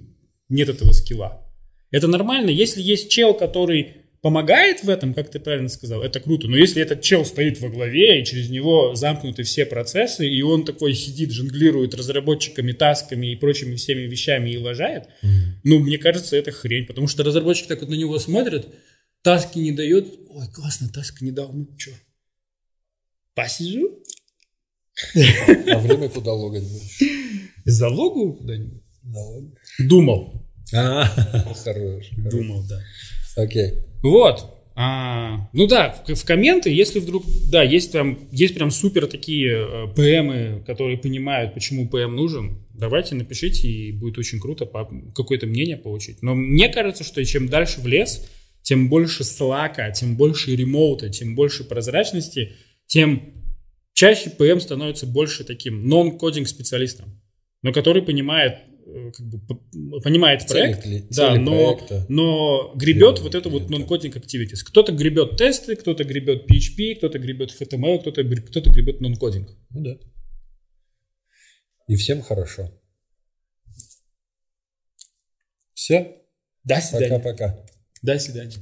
[0.49, 1.47] нет этого скилла.
[1.89, 6.47] Это нормально, если есть чел, который помогает в этом, как ты правильно сказал, это круто.
[6.47, 10.64] Но если этот чел стоит во главе, и через него замкнуты все процессы, и он
[10.64, 15.62] такой сидит, жонглирует разработчиками, тасками и прочими всеми вещами и лажает, Мгм.
[15.64, 18.68] ну, мне кажется, это хрень, потому что разработчики так вот на него смотрят,
[19.24, 21.91] таски не дает, ой, классно, таски не дал, ну что,
[23.36, 23.97] посижу,
[25.71, 26.99] А время куда логать будешь?
[27.65, 28.82] залогу куда-нибудь.
[29.03, 29.45] Налог.
[29.79, 31.05] Думал, А,
[31.63, 32.09] хорош.
[32.32, 32.82] думал, да.
[33.36, 33.73] Окей.
[34.03, 34.57] Вот.
[34.75, 39.51] А, ну да, в, в комменты, если вдруг, да, есть прям, есть прям супер такие
[39.67, 45.45] э, ПМы, которые понимают, почему ПМ нужен, давайте напишите, и будет очень круто по- какое-то
[45.45, 46.21] мнение получить.
[46.21, 48.27] Но мне кажется, что чем дальше в лес,
[48.61, 52.53] тем больше слака, тем больше ремоута, тем больше прозрачности,
[52.91, 53.33] тем
[53.93, 57.21] чаще ПМ становится больше таким нон-кодинг специалистом,
[57.61, 59.39] но который понимает, э, как бы,
[60.01, 62.05] понимает Цели проект, кли- да, цели но, проекта.
[62.09, 64.65] но гребет Клиента, вот это вот non-coding activities.
[64.65, 69.47] Кто-то гребет тесты, кто-то гребет PHP, кто-то гребет HTML, кто-то, кто-то гребет non-coding.
[69.69, 69.97] Ну да.
[71.87, 72.77] И всем хорошо.
[75.73, 76.17] Все.
[76.65, 77.19] До свидания.
[77.19, 77.65] Пока-пока.
[78.01, 78.57] До свидания.